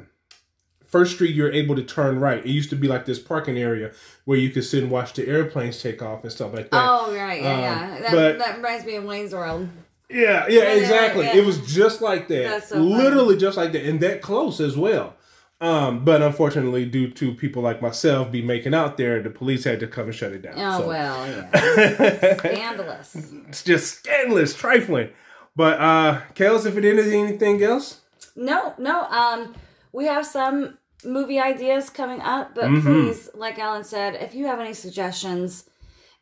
[0.86, 2.44] first street you're able to turn right.
[2.44, 3.92] It used to be like this parking area
[4.24, 6.84] where you could sit and watch the airplanes take off and stuff like that.
[6.88, 7.98] oh, right, yeah, um, yeah.
[8.00, 9.68] That, but- that reminds me of Wayne's World.
[10.08, 11.24] Yeah, yeah, exactly.
[11.24, 11.36] yeah.
[11.36, 12.64] It was just like that.
[12.64, 12.78] So.
[12.78, 13.84] Literally just like that.
[13.86, 15.14] And that close as well.
[15.62, 19.78] Um, but unfortunately, due to people like myself be making out there, the police had
[19.80, 20.54] to come and shut it down.
[20.58, 22.36] Oh So- well, yeah.
[22.38, 23.14] Scandalous.
[23.48, 25.10] it's just scandalous, trifling.
[25.54, 28.00] But uh Kells, if it is anything else,
[28.34, 29.02] No, no.
[29.04, 29.54] Um,
[29.92, 32.82] we have some movie ideas coming up, but Mhm.
[32.82, 35.68] please, like Alan said, if you have any suggestions,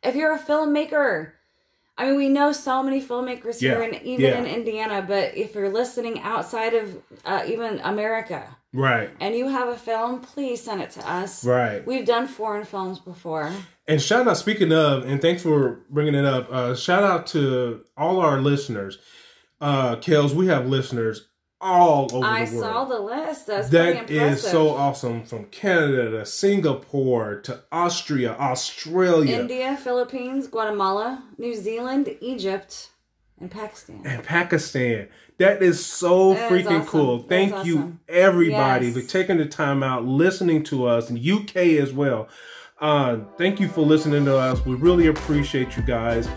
[0.03, 1.31] if you're a filmmaker,
[1.97, 4.37] I mean, we know so many filmmakers here, Yeah, in, even yeah.
[4.39, 5.03] in Indiana.
[5.07, 10.21] But if you're listening outside of uh, even America, right, and you have a film,
[10.21, 11.43] please send it to us.
[11.45, 11.85] right.
[11.85, 13.51] We've done foreign films before.
[13.87, 16.51] And shout out, speaking of, and thanks for bringing it up.
[16.51, 18.97] Uh, shout out to all our listeners.
[19.59, 21.27] Uh, Kells, we have listeners
[21.61, 22.65] all over I the world.
[22.65, 23.47] I saw the list.
[23.47, 24.09] That's impressive.
[24.11, 25.23] is so awesome.
[25.23, 32.89] From Canada to Singapore to Austria, Australia, India, Philippines, Guatemala, New Zealand, Egypt,
[33.41, 34.01] and Pakistan.
[34.05, 35.07] and Pakistan.
[35.39, 36.85] That is so That is freaking awesome.
[36.87, 37.19] cool.
[37.23, 38.95] Thank you, everybody, Yes.
[38.95, 42.27] for taking the time out, listening to us, and UK as well.
[42.79, 44.65] Uh, thank you for listening to us.
[44.65, 46.27] We really appreciate you guys.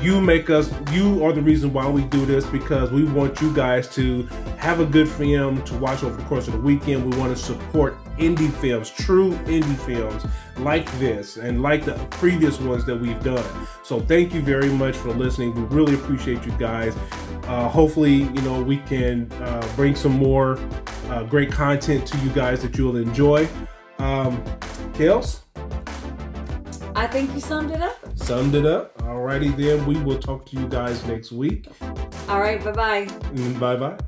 [0.00, 3.54] you make us you are the reason why we do this because we want you
[3.54, 4.24] guys to
[4.58, 7.40] have a good film to watch over the course of the weekend we want to
[7.40, 10.24] support indie films true indie films
[10.58, 13.44] like this and like the previous ones that we've done.
[13.82, 15.54] So thank you very much for listening.
[15.54, 16.94] We really appreciate you guys.
[17.44, 20.58] Uh, hopefully you know we can uh, bring some more
[21.08, 23.48] uh, great content to you guys that you'll enjoy.
[23.98, 24.42] Um
[24.94, 25.42] Kells?
[26.94, 27.96] I think you summed it up.
[28.14, 28.96] summed it up.
[28.98, 31.66] Alrighty then we will talk to you guys next week.
[32.28, 33.04] All right, bye bye.
[33.58, 33.98] bye bye